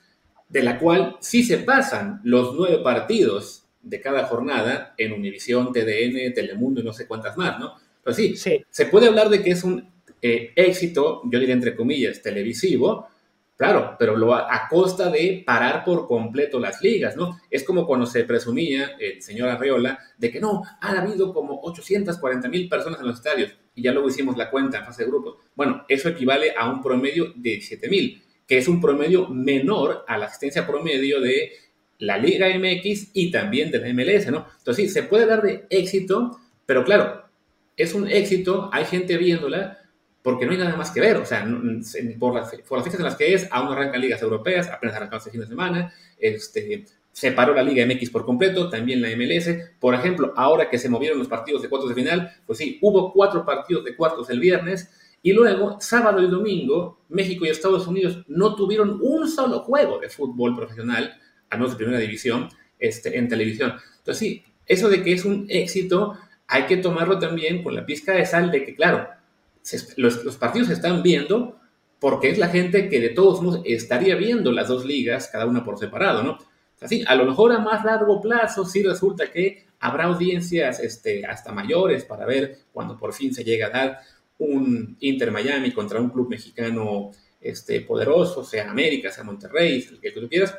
[0.48, 6.36] de la cual sí se pasan los nueve partidos de cada jornada en Univisión, TDN,
[6.36, 7.74] Telemundo y no sé cuántas más, ¿no?
[8.04, 9.90] Pero sí, se puede hablar de que es un
[10.22, 13.08] eh, éxito, yo diría entre comillas, televisivo,
[13.58, 17.40] Claro, pero lo a, costa de parar por completo las ligas, ¿no?
[17.50, 22.50] Es como cuando se presumía el señor Arreola de que no, han habido como 840
[22.50, 25.38] mil personas en los estadios y ya luego hicimos la cuenta en fase de grupos.
[25.56, 30.18] Bueno, eso equivale a un promedio de 7 mil, que es un promedio menor a
[30.18, 31.54] la asistencia promedio de
[32.00, 34.48] la Liga MX y también de la MLS, ¿no?
[34.58, 37.24] Entonces sí, se puede dar de éxito, pero claro,
[37.78, 39.78] es un éxito, hay gente viéndola,
[40.26, 41.18] porque no hay nada más que ver.
[41.18, 41.48] O sea,
[42.18, 45.20] por las, por las fechas en las que es, aún arrancan ligas europeas, apenas arrancaron
[45.20, 49.50] este fin de semana, este, se paró la Liga MX por completo, también la MLS.
[49.80, 53.14] Por ejemplo, ahora que se movieron los partidos de cuartos de final, pues sí, hubo
[53.14, 54.90] cuatro partidos de cuartos el viernes,
[55.22, 60.10] y luego, sábado y domingo, México y Estados Unidos no tuvieron un solo juego de
[60.10, 61.22] fútbol profesional,
[61.52, 62.50] al menos de primera división,
[62.80, 63.76] este, en televisión.
[64.00, 66.18] Entonces sí, eso de que es un éxito,
[66.48, 69.08] hay que tomarlo también con la pizca de sal de que, claro,
[69.98, 71.60] los, partidos se están viendo
[72.00, 75.64] porque es la gente que de todos modos estaría viendo las dos ligas, cada una
[75.64, 76.38] por separado, ¿no?
[76.82, 81.52] Así, a lo mejor a más largo plazo sí resulta que habrá audiencias este, hasta
[81.52, 84.00] mayores para ver cuando por fin se llega a dar
[84.38, 90.12] un Inter Miami contra un club mexicano este, poderoso, sea América, sea Monterrey, el que
[90.12, 90.56] tú quieras.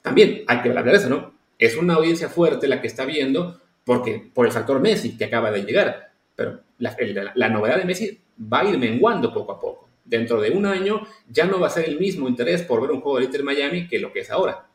[0.00, 1.34] También hay que hablar de eso, ¿no?
[1.58, 5.50] Es una audiencia fuerte la que está viendo porque por el factor Messi que acaba
[5.50, 6.12] de llegar.
[6.34, 6.96] Pero la,
[7.34, 9.88] la novedad de Messi va a ir menguando poco a poco.
[10.04, 13.00] Dentro de un año ya no va a ser el mismo interés por ver un
[13.00, 14.66] juego de Inter Miami que lo que es ahora.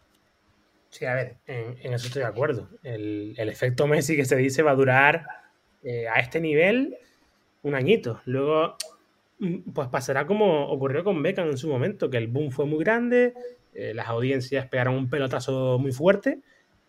[0.89, 2.68] Sí, a ver, en, eso estoy de acuerdo.
[2.84, 5.26] El, efecto Messi que se dice va a durar
[5.84, 6.97] eh, a este nivel
[7.64, 8.22] un añito.
[8.26, 8.76] Luego,
[9.39, 12.84] mm, pues pasará como ocurrió con Beckham en su momento, que el boom fue muy
[12.84, 13.34] grande,
[13.74, 16.39] eh, las audiencias pegaron un pelotazo muy fuerte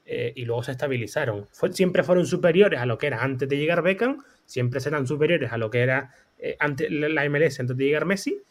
[0.05, 1.49] eh, y luego se estabilizaron.
[1.71, 5.59] siempre fueron superiores a lo que era antes de llegar Beckham, siempre serán superiores a
[5.59, 6.57] lo que era eh,
[6.91, 8.43] la MLS antes de llegar Messi,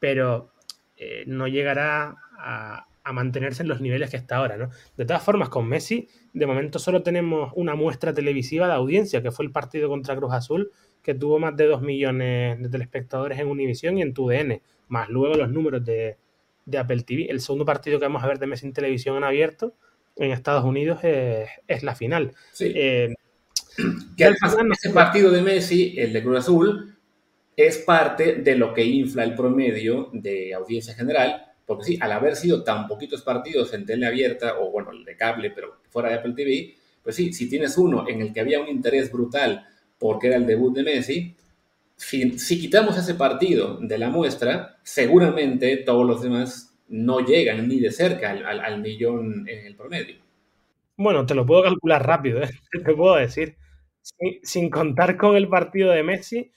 [0.00, 0.50] pero
[0.96, 4.68] eh, no llegará a, mantenerse en los niveles que está ahora, ¿no?
[4.96, 9.30] De todas formas, con Messi, de momento solo tenemos una muestra televisiva de audiencia, que
[9.30, 10.72] fue el partido contra Cruz Azul,
[11.04, 15.36] que tuvo más de 2 millones de telespectadores en Univision y en TUDN, más luego
[15.36, 16.16] los números de,
[16.76, 17.30] Apple TV.
[17.30, 19.74] El segundo partido que vamos a ver de Messi en televisión en abierto
[20.16, 22.32] en Estados Unidos es, la final.
[22.50, 22.72] Sí.
[22.74, 23.14] Eh,
[24.16, 24.24] que
[24.72, 26.96] ese partido de Messi, el de Cruz Azul,
[27.56, 32.36] es parte de lo que infla el promedio de audiencia general, porque sí, al haber
[32.36, 36.16] sido tan poquitos partidos en tele abierta, o bueno, el de cable, pero fuera de
[36.16, 39.66] Apple TV, pues sí, si tienes uno en el que había un interés brutal
[39.98, 41.36] porque era el debut de Messi,
[41.96, 47.90] si, quitamos ese partido de la muestra, seguramente todos los demás no llegan ni de
[47.90, 50.16] cerca al, millón en el promedio.
[50.96, 52.50] Bueno, te lo puedo calcular rápido, ¿eh?
[52.84, 53.56] te puedo decir.
[54.42, 56.52] Sin contar con el partido de Messi,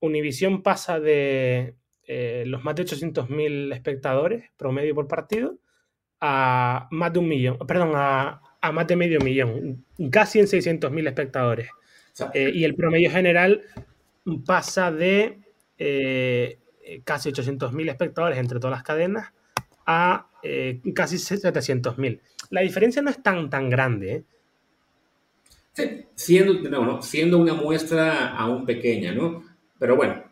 [0.00, 1.74] Univisión pasa de
[2.06, 5.58] eh, los más de 800.000 espectadores promedio por partido
[6.20, 8.40] a más de un millón, perdón, a,
[8.72, 11.68] más de medio millón, casi en 600.000 espectadores.
[12.34, 13.62] Eh, y el promedio general
[14.44, 15.38] pasa de
[15.78, 16.58] eh,
[17.04, 19.32] casi 800.000 espectadores entre todas las cadenas
[19.86, 20.28] a
[20.94, 22.20] casi 700.000.
[22.50, 24.24] La diferencia no es tan, tan grande.
[25.76, 29.42] Sí, siendo, siendo una muestra aún pequeña, ¿no?
[29.78, 30.24] Pero bueno.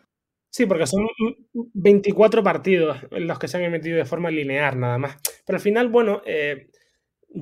[0.49, 1.07] Sí, porque son
[1.53, 5.17] 24 partidos los que se han emitido de forma lineal nada más.
[5.45, 6.69] Pero al final, bueno, eh,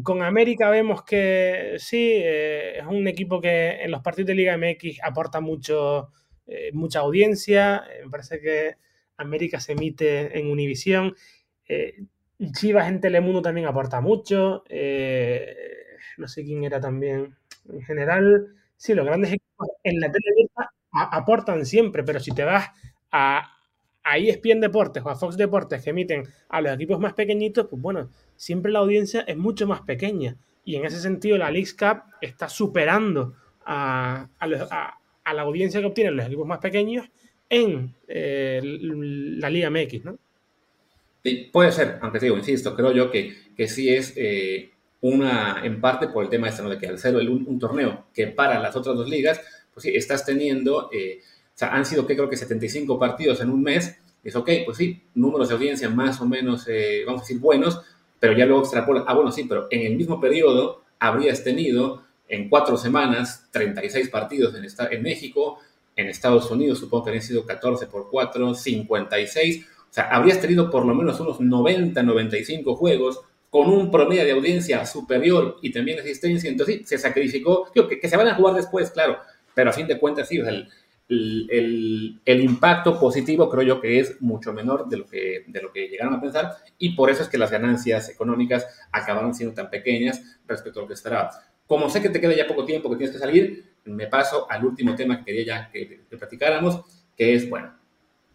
[0.04, 4.58] con América vemos que sí, eh, es un equipo que en los partidos de Liga
[4.58, 6.10] MX aporta mucho,
[6.46, 7.84] eh, mucha audiencia.
[8.04, 8.76] me parece que
[9.16, 11.16] América se emite en Univisión.
[12.52, 14.66] Chivas en Telemundo también aporta mucho.
[16.18, 17.38] no sé quién era también.
[17.70, 18.48] En general,
[18.78, 20.50] sí, los grandes equipos en la televisión
[20.92, 22.70] aportan siempre, pero si te vas
[23.12, 23.58] a,
[24.04, 27.82] a ESPN Deportes o a Fox Deportes que emiten a los equipos más pequeñitos, pues
[27.82, 30.36] bueno, siempre la audiencia es mucho más pequeña.
[30.66, 33.34] Y en ese sentido la League Cup está superando
[33.66, 37.10] a, la audiencia que obtienen los equipos más pequeños
[37.50, 40.18] en eh, la Liga MX, ¿no?
[41.24, 44.73] Sí, puede ser, aunque digo, insisto, creo yo que, que sí es eh,
[45.04, 46.70] una, en parte por el tema este, ¿no?
[46.70, 49.40] de que al ser un, un torneo que para las otras dos ligas,
[49.74, 53.50] pues sí, estás teniendo, eh, o sea, han sido que creo que 75 partidos en
[53.50, 57.24] un mes, es ok, pues sí, números de audiencia más o menos, eh, vamos a
[57.26, 57.82] decir, buenos,
[58.18, 62.48] pero ya luego extrapola, ah, bueno, sí, pero en el mismo periodo habrías tenido en
[62.48, 65.60] cuatro semanas 36 partidos en, en México,
[65.98, 70.72] en Estados Unidos supongo que habrían sido 14 por 4, 56, o sea, habrías tenido
[70.72, 73.20] por lo menos unos 90, 95 juegos
[73.54, 78.00] con un promedio de audiencia superior y también asistencia, entonces sí, se sacrificó, digo, que,
[78.00, 79.20] que se van a jugar después, claro,
[79.54, 80.42] pero a fin de cuentas, sí,
[81.08, 85.88] el, impacto positivo creo yo que es mucho menor de lo que, de lo que
[85.88, 86.50] llegaron a pensar
[86.80, 90.88] y por eso es que las ganancias económicas acabaron siendo tan pequeñas respecto a lo
[90.88, 91.30] que esperaba.
[91.68, 94.66] Como sé que te queda ya poco tiempo que tienes que salir, me paso al
[94.66, 96.82] último tema que quería ya que, que platicáramos,
[97.16, 97.72] que es, bueno,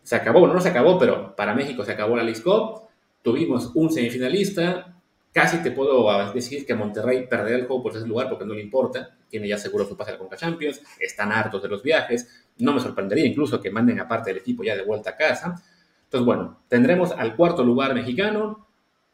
[0.04, 2.82] se acabó, no, no se acabó, pero para México se acabó la Cup,
[3.20, 4.94] tuvimos un semifinalista,
[5.33, 8.62] casi te puedo decir que Monterrey perderá el juego por ese lugar porque no le
[8.62, 12.47] importa, tiene ya seguro su pase a la Conca Champions, están hartos de los viajes,
[12.59, 15.62] no me sorprendería incluso que manden aparte del equipo ya de vuelta a casa.
[16.05, 18.66] Entonces, bueno, tendremos al cuarto lugar mexicano,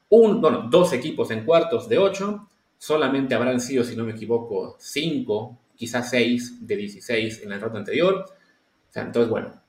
[0.09, 2.49] un, bueno, dos equipos en cuartos de ocho,
[2.79, 7.81] solamente habrán sido, si no me equivoco, cinco, quizás seis de 16 en la ronda
[7.81, 8.25] anterior.
[8.27, 9.61] O sea, entonces, bueno,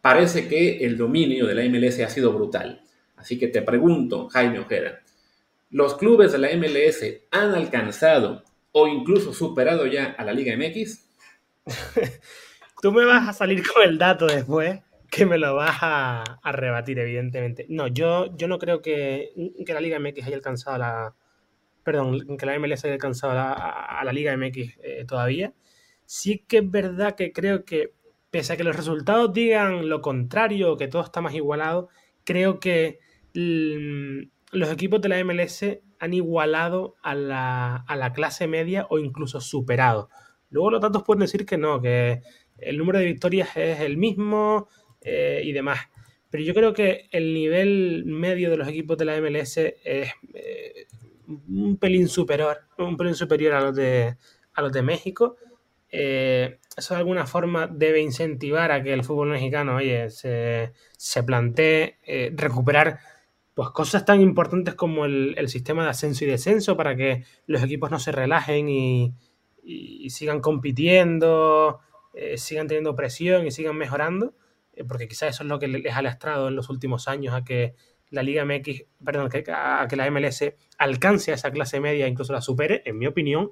[0.00, 2.82] parece que el dominio de la MLS ha sido brutal.
[3.16, 5.00] Así que te pregunto, Jaime Ojeda,
[5.70, 11.08] ¿los clubes de la MLS han alcanzado o incluso superado ya a la Liga MX?
[12.82, 16.98] Tú me vas a salir con el dato después, que me lo vas a, rebatir,
[16.98, 17.66] evidentemente.
[17.68, 19.32] No, yo, yo no creo que,
[19.66, 21.14] que, la Liga MX haya alcanzado la.
[21.82, 25.52] Perdón, que la MLS haya alcanzado a, la Liga MX eh, todavía.
[26.06, 27.92] Sí que es verdad que creo que,
[28.30, 31.88] pese a que los resultados digan lo contrario, que todo está más igualado,
[32.24, 32.98] creo que
[34.52, 35.64] los equipos de la MLS
[35.98, 40.08] han igualado a la, a la clase media o incluso superado.
[40.50, 42.22] Luego los datos pueden decir que no, que
[42.58, 44.68] el número de victorias es el mismo
[45.00, 45.80] eh, y demás.
[46.30, 50.86] Pero yo creo que el nivel medio de los equipos de la MLS es eh,
[51.26, 54.16] un pelín superior, un pelín superior a los de,
[54.54, 55.36] a los de México.
[55.92, 61.22] Eh, eso de alguna forma debe incentivar a que el fútbol mexicano oye, se, se
[61.24, 61.98] plantee
[62.36, 63.00] recuperar
[63.60, 67.90] pues, cosas tan importantes como el, sistema de ascenso y descenso para que los equipos
[67.90, 69.14] no se relajen y,
[70.08, 71.80] sigan compitiendo
[72.14, 74.34] eh, sigan teniendo presión y sigan mejorando,
[74.72, 77.44] eh, porque quizás eso es lo que les ha lastrado en los últimos años a
[77.44, 77.74] que
[78.08, 82.40] la Liga MX, perdón, a que la MLS alcance a esa clase media, incluso la
[82.40, 83.50] supere, en mi opinión.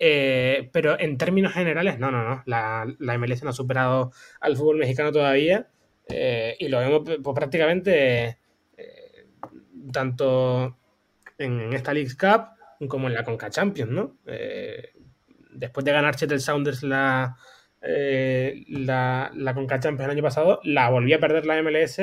[0.00, 2.42] Eh, pero en términos generales, no, no, no.
[2.46, 5.68] La, la, MLS no ha superado al fútbol mexicano todavía.
[6.58, 8.38] y lo vemos pues, prácticamente
[9.92, 10.76] tanto
[11.38, 14.16] en, esta League Cup como en la Conca Champions, ¿no?
[15.54, 17.36] después de ganar Seattle Sounders la,
[17.82, 21.98] eh, la, la Conca Champions el año pasado, la volví a perder la MLS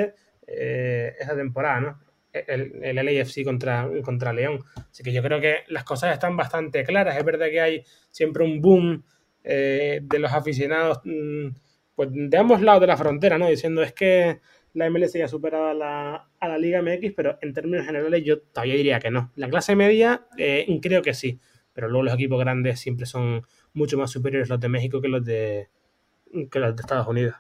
[0.48, 2.00] eh, esa temporada, ¿no?
[2.34, 4.60] El, el LAFC contra, contra León.
[4.90, 7.18] Así que yo creo que las cosas están bastante claras.
[7.18, 9.04] Es verdad que hay siempre un boom
[9.44, 11.48] eh, de los aficionados mm,
[11.94, 13.50] pues, de ambos lados de la frontera, ¿no?
[13.50, 14.40] Diciendo es que
[14.74, 18.24] la MLS ya ha superado a la, a la Liga MX, pero en términos generales
[18.24, 19.32] yo todavía diría que no.
[19.36, 20.28] La clase media
[20.82, 21.40] creo que sí,
[21.74, 23.44] pero luego los equipos grandes siempre son
[23.74, 25.70] mucho más superiores los de México que los de,
[26.32, 27.36] los de Estados Unidos.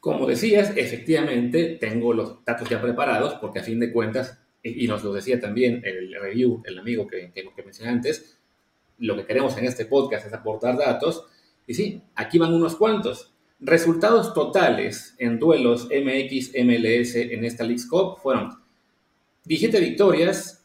[0.00, 5.04] Como decías, efectivamente tengo los datos ya preparados porque a fin de cuentas, y nos
[5.04, 8.40] lo decía también el review, el amigo que, que, que mencioné antes,
[8.98, 11.26] lo que queremos en este podcast es aportar datos.
[11.66, 13.31] Y sí, aquí van unos cuantos.
[13.64, 18.58] Resultados totales en duelos MX-MLS en esta League Cup fueron
[19.44, 20.64] 17 victorias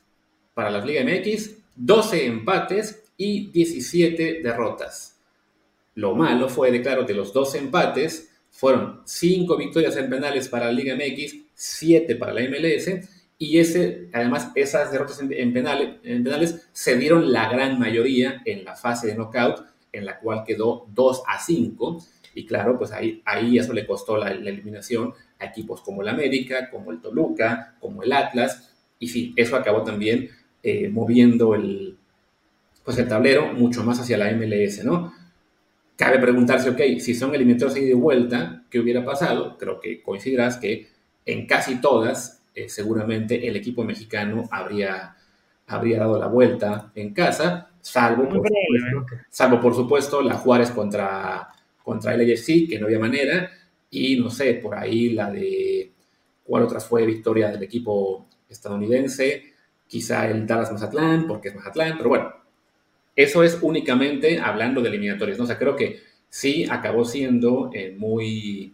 [0.55, 5.15] para la Liga MX, 12 empates y 17 derrotas.
[5.93, 10.65] Lo malo fue, de claro, de los dos empates, fueron 5 victorias en penales para
[10.65, 16.23] la Liga MX, 7 para la MLS, y ese, además esas derrotas en, penales, en
[16.23, 20.87] penales se dieron la gran mayoría en la fase de knockout, en la cual quedó
[20.95, 22.03] 2 a 5,
[22.37, 26.69] y claro, pues ahí, ahí eso le costó la, eliminación a equipos como el América,
[26.69, 30.29] como el Toluca, como el Atlas, y sí, eso acabó también
[30.61, 31.97] eh, moviendo el,
[32.83, 35.13] pues el tablero mucho más hacia la MLS, ¿no?
[35.95, 39.57] Cabe preguntarse, ok, si son eliminatorios ahí de vuelta, ¿qué hubiera pasado?
[39.57, 40.89] Creo que coincidirás que
[41.25, 45.15] en casi todas, eh, seguramente el equipo mexicano habría,
[45.65, 51.49] habría dado la vuelta en casa, salvo por, supuesto, salvo por supuesto la Juárez contra,
[51.87, 53.49] contra el AFC, que no había manera,
[53.89, 55.89] y no sé, por ahí la de,
[56.43, 59.53] ¿cuál otra fue victoria del equipo estadounidense?
[59.87, 62.33] Quizá el Dallas Mazatlán, porque es Mazatlán, pero bueno,
[63.15, 65.45] eso es únicamente hablando de eliminatorios, ¿no?
[65.45, 68.73] O sea, creo que sí acabó siendo eh, muy,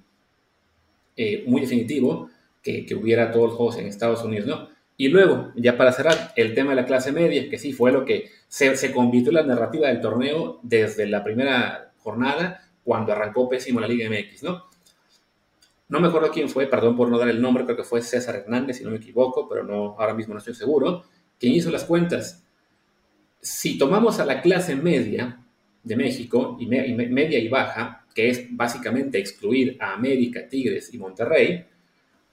[1.16, 2.32] eh, muy definitivo
[2.64, 4.70] que, hubiera todos los juegos en Estados Unidos, ¿no?
[4.98, 8.06] Y luego, ya para cerrar, el tema de la clase media, que sí fue lo
[8.06, 13.48] que se, se convirtió en la narrativa del torneo desde la primera jornada, cuando arrancó
[13.50, 14.66] pésimo la Liga MX, ¿no?
[15.90, 18.36] No me acuerdo quién fue, perdón por no dar el nombre, creo que fue César
[18.36, 21.04] Hernández, si no me equivoco, pero no, ahora mismo no estoy seguro,
[21.40, 22.44] quien hizo las cuentas
[23.44, 25.38] si tomamos a la clase media
[25.84, 31.66] de México, y, media y baja, que es básicamente excluir a América, Tigres y Monterrey,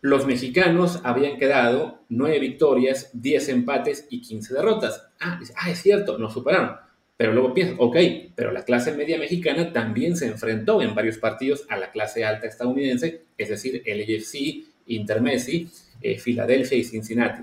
[0.02, 5.08] los mexicanos habían quedado 9 victorias, 10 empates y 15 derrotas.
[5.18, 6.76] Ah, ah, es cierto, nos superaron.
[7.20, 7.96] Pero luego piensas, ok,
[8.34, 12.46] pero la clase media mexicana también se enfrentó en varios partidos a la clase alta
[12.46, 15.68] estadounidense, es decir, el AFC, Intermessi,
[16.00, 17.42] eh, Filadelfia y Cincinnati.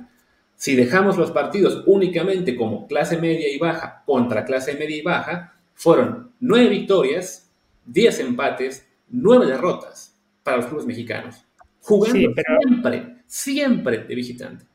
[0.55, 5.53] Si dejamos los partidos únicamente como clase media y baja contra clase media y baja,
[5.75, 7.47] fueron 9 victorias,
[7.85, 11.45] 10 empates, 9 derrotas para los clubes mexicanos.
[11.81, 14.65] Jugando siempre, siempre de visitante.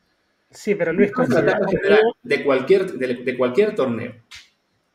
[0.49, 1.11] Sí, pero Luis,
[2.23, 4.13] de cualquier, de cualquier torneo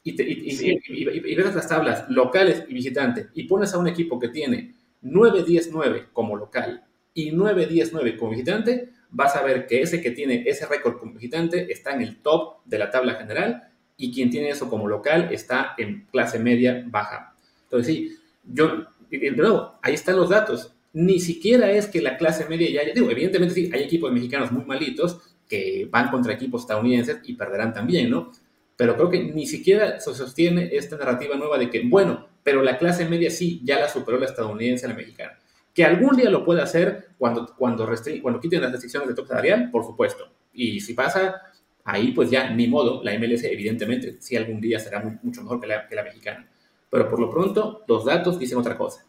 [0.05, 6.09] y, ves las tablas locales y visitantes y pones a un equipo que tiene 9-10-9
[6.13, 6.85] como local
[7.15, 11.71] y 9-10-9 como visitante, vas a ver que ese que tiene ese récord como visitante
[11.73, 15.75] está en el top de la tabla general y quien tiene eso como local está
[15.77, 17.35] en clase media baja.
[17.65, 20.73] Entonces, sí, yo, de nuevo, ahí están los datos.
[20.93, 24.65] Ni siquiera es que la clase media ya, digo, evidentemente sí, hay equipos mexicanos muy
[24.65, 28.33] malitos que van contra equipos estadounidenses y perderán también, ¿no?
[28.79, 32.79] Pero creo que ni siquiera se sostiene esta narrativa nueva de que, bueno, pero la
[32.79, 35.37] clase media sí ya la superó la estadounidense a la mexicana.
[35.74, 37.91] Que algún día lo pueda hacer cuando, cuando,
[38.22, 40.31] cuando quiten las restricciones de tope salarial, por supuesto.
[40.53, 41.43] Y si pasa,
[41.83, 45.66] ahí pues ya ni modo, la MLS evidentemente sí algún día será mucho mejor que
[45.66, 46.49] la, que la mexicana.
[46.89, 49.05] Pero por lo pronto, los datos dicen otra cosa.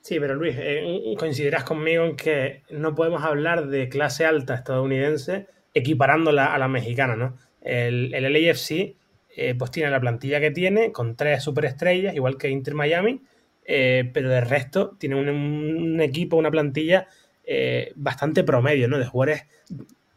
[0.00, 5.48] Sí, pero Luis, eh, coincidirás conmigo en que no podemos hablar de clase alta estadounidense
[5.74, 7.36] equiparándola a la mexicana, ¿no?
[7.64, 8.94] El, el LAFC
[9.36, 13.20] eh, pues tiene la plantilla que tiene, con tres superestrellas, igual que Inter Miami,
[13.64, 17.08] eh, pero de resto tiene un, equipo, una plantilla
[17.42, 18.96] eh, bastante promedio, ¿no?
[18.96, 19.46] De jugadores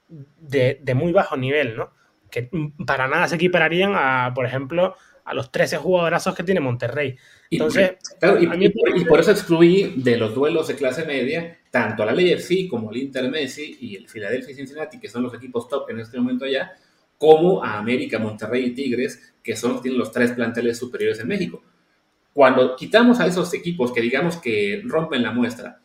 [0.08, 1.90] de, muy bajo nivel, ¿no?
[2.30, 2.48] Que
[2.86, 4.96] para nada se equipararían a, por ejemplo,
[5.26, 7.18] a los 13 jugadorazos que tiene Monterrey.
[7.50, 7.94] Entonces,
[8.40, 12.92] y, por, eso excluí de los duelos de clase media tanto a la LAFC como
[12.92, 16.46] al Inter Messi y el Philadelphia Cincinnati, que son los equipos top en este momento
[16.46, 16.74] allá,
[17.18, 21.64] como a América, Monterrey y Tigres, que son tienen los tres planteles superiores en México.
[22.34, 25.82] Cuando quitamos a esos equipos que digamos que rompen la muestra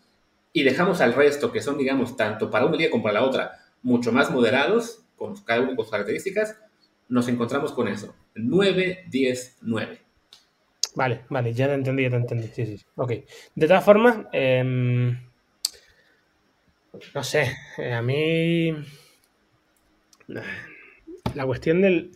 [0.52, 3.52] y dejamos al resto, que son, digamos, tanto para una liga como para la otra,
[3.82, 6.58] mucho más moderados, con cada uno con sus características,
[7.08, 8.14] nos encontramos con eso.
[8.34, 10.00] 9, 10, 9.
[10.94, 12.48] Vale, vale, ya te entendí, ya te entendí.
[12.48, 12.84] Sí, sí.
[12.96, 13.12] Ok.
[13.54, 15.18] De todas formas, em,
[17.14, 18.74] no sé, eh, a mí
[21.34, 22.12] la cuestión del,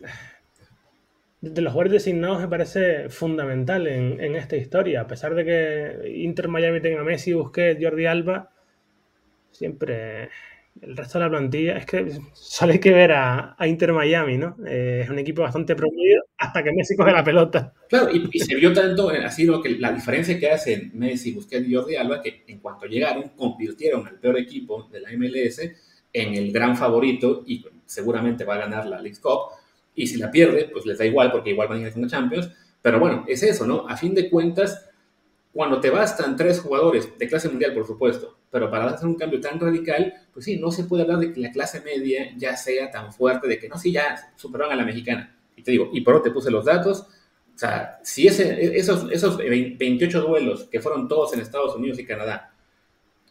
[1.41, 5.01] de los jugadores designados me parece fundamental en, esta historia.
[5.01, 8.51] A pesar de que Inter Miami tenga Messi, Busquets, Jordi Alba,
[9.51, 10.29] siempre
[10.81, 14.55] el resto de la plantilla es que solo hay que ver a, Inter Miami, ¿no?
[14.67, 17.73] Eh, es un equipo bastante promedio hasta que Messi coge la pelota.
[17.89, 21.73] Claro, y, se vio tanto así lo que la diferencia que hacen Messi, Busquets y
[21.73, 25.61] Jordi Alba, que en cuanto llegaron, convirtieron al peor equipo de la MLS
[26.13, 29.53] en el gran favorito y seguramente va a ganar la League Cup.
[29.95, 32.49] Y si la pierde, pues les da igual porque igual van a ir a Champions.
[32.81, 33.87] Pero bueno, es eso, ¿no?
[33.87, 34.85] A fin de cuentas,
[35.51, 39.41] cuando te bastan tres jugadores de clase mundial, por supuesto, pero para hacer un cambio
[39.41, 42.91] tan radical, pues sí, no se puede hablar de que la clase media ya sea
[42.91, 45.35] tan fuerte, de que no, sí, ya superaron a la mexicana.
[45.55, 47.07] Y te digo, y por te puse los datos,
[47.55, 52.05] o sea, si ese, esos, esos 28 duelos que fueron todos en Estados Unidos y
[52.05, 52.53] Canadá,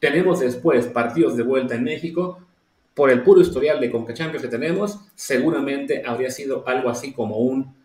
[0.01, 2.41] tenemos después partidos de vuelta en México,
[2.97, 7.37] por el puro historial de Conca Champions que tenemos, seguramente habría sido algo así como
[7.37, 7.77] un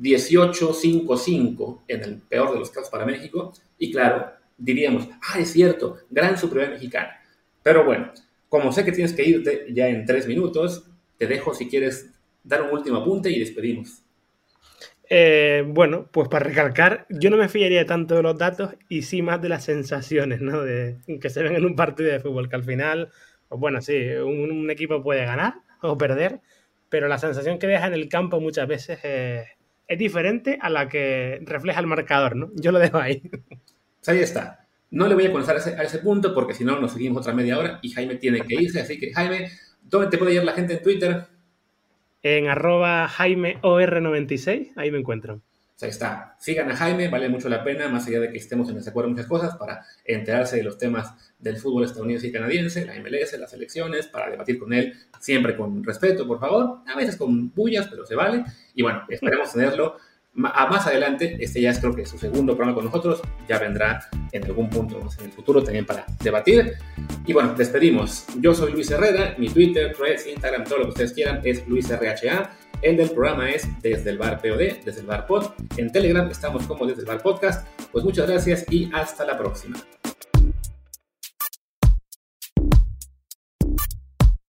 [0.00, 3.52] 18-5-5 en el peor de los casos para México.
[3.76, 7.20] Y claro, diríamos, ah, es cierto, gran superioridad mexicana.
[7.60, 8.12] Pero bueno,
[8.48, 10.86] como sé que tienes que irte ya en tres minutos,
[11.18, 12.08] te dejo si quieres
[12.44, 14.04] dar un último apunte y despedimos.
[15.08, 19.22] Eh, bueno, pues para recalcar, yo no me fiaría tanto de los datos y sí
[19.22, 20.62] más de las sensaciones, ¿no?
[20.62, 23.10] De, que se ven en un partido de fútbol, que al final
[23.50, 26.40] pues bueno, sí, un, equipo puede ganar o perder,
[26.88, 31.40] pero la sensación que deja en el campo muchas veces es, diferente a la que
[31.42, 32.50] refleja el marcador, ¿no?
[32.54, 33.22] Yo lo dejo ahí.
[34.06, 34.66] Ahí está.
[34.92, 37.58] No le voy a comenzar a ese, punto porque si no nos seguimos otra media
[37.58, 38.80] hora y Jaime tiene que irse.
[38.80, 39.50] Así que, Jaime,
[39.82, 41.26] ¿dónde te puede ir la gente en Twitter?
[42.22, 45.42] En arroba JaimeOR96, ahí me encuentro
[45.82, 46.36] ahí está.
[46.38, 49.14] Sigan a Jaime, vale mucho la pena, más allá de que estemos en desacuerdo en
[49.14, 53.52] muchas cosas, para enterarse de los temas del fútbol estadounidense y canadiense, la MLS, las
[53.52, 58.04] elecciones, para debatir con él siempre con respeto, por favor, a veces con bullas, pero
[58.04, 58.44] se vale.
[58.74, 59.96] Y bueno, esperemos tenerlo
[60.44, 61.36] a más adelante.
[61.40, 65.00] Este ya es creo que su segundo programa con nosotros, ya vendrá en algún punto
[65.18, 66.74] en el futuro también para debatir.
[67.26, 68.26] Y bueno, despedimos.
[68.38, 72.50] Yo soy Luis Herrera, mi Twitter, Threads, Instagram, todo lo que ustedes quieran es LuisRHA.
[72.82, 75.48] El del programa es Desde el Bar POD, Desde el Bar Pod.
[75.76, 77.66] En Telegram estamos como Desde el Bar Podcast.
[77.92, 79.76] Pues muchas gracias y hasta la próxima.